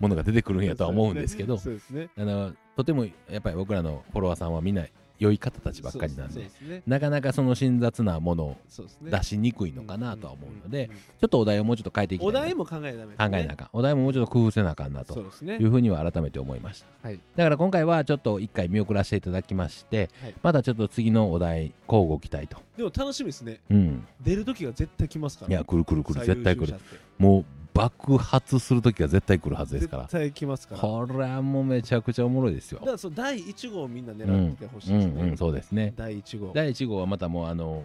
[0.00, 1.56] ものが出てくるんやとは思うんですけど
[1.90, 2.08] ね。
[2.16, 4.84] あのとてもやっぱり僕らのフォロワーさんはみんな
[5.18, 6.82] 良い方たちばっかりなんでね。
[6.86, 8.56] なかなかその辛辣なものを
[9.02, 13.68] 出しにくいのかなとは思うのでんんんちょっとお題をもうちょっと変えていきたいなお題も考えなあかん。
[13.72, 15.56] お題ももうちょっと工夫せなあかんなとそうですね。
[15.56, 17.08] いうふうには改めて思いました。
[17.08, 17.20] はい。
[17.34, 20.34] だから今回はちょっと一回見送らせていただきまして、はい。
[20.40, 22.58] またちょっと次のお題交互期待と。
[22.76, 23.60] でも楽しみですね。
[23.70, 24.06] うん。
[24.20, 26.14] 出る時が絶対来ますからいや来る来る来る。
[26.14, 26.74] 最絶対来る。
[27.18, 27.44] もう
[27.78, 30.02] 爆発する時は絶対来るはずですから。
[30.04, 30.80] 絶対来ますから。
[30.82, 32.80] だかこれはもうめちゃくちゃおもろいですよ。
[32.84, 35.94] らその第1号をみんなうん狙ってほしいですね、うんうんそうですね。
[35.96, 36.52] 第1号。
[36.52, 37.84] 第1号はまたもうあの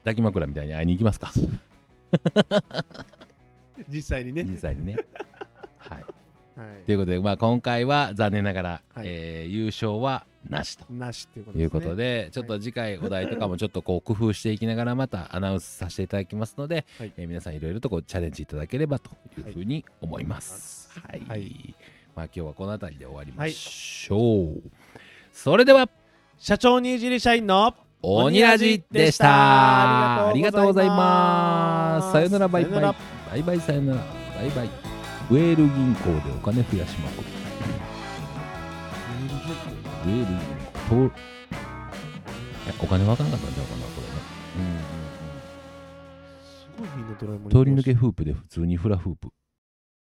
[0.00, 1.30] 抱き枕みたいに会いに行きますか？
[3.88, 4.96] 実際にね、実際にね。
[5.78, 5.98] はい。
[5.98, 6.84] はい。
[6.84, 9.06] ということで、まあ、今回は残念ながら、はい。
[9.06, 20.90] えー優勝はなしとなしっていうことというですねことで、ちょっと次回お題とかもちょっとこう工夫していきながらまたアナウンスさせていただきますので、はいえー皆さんいろいろとこうチャレンジいただければというふうに思います。
[21.00, 21.22] はい。
[21.28, 21.74] はい
[22.14, 24.62] まあ今日はこの辺りで終わりましょう。
[25.32, 25.88] それでは、
[26.36, 30.28] 社長にいじり社員の鬼ラジでした。
[30.28, 32.12] ありがとうございます。
[32.12, 32.80] さよなら、バイバイ。
[32.80, 34.00] バイバイ、さよなら。
[34.36, 34.66] バイバイ。
[35.30, 37.37] ウェール銀行でお金増やしまくる。
[40.04, 41.10] ウェール銀行。
[41.10, 41.14] と
[42.68, 44.14] えお金わかんなかったんちゃうかな、これね。
[44.56, 44.82] うんうんうん。
[46.42, 49.28] すごいみんなドラえもん通り抜けフープで普通にフラフープ。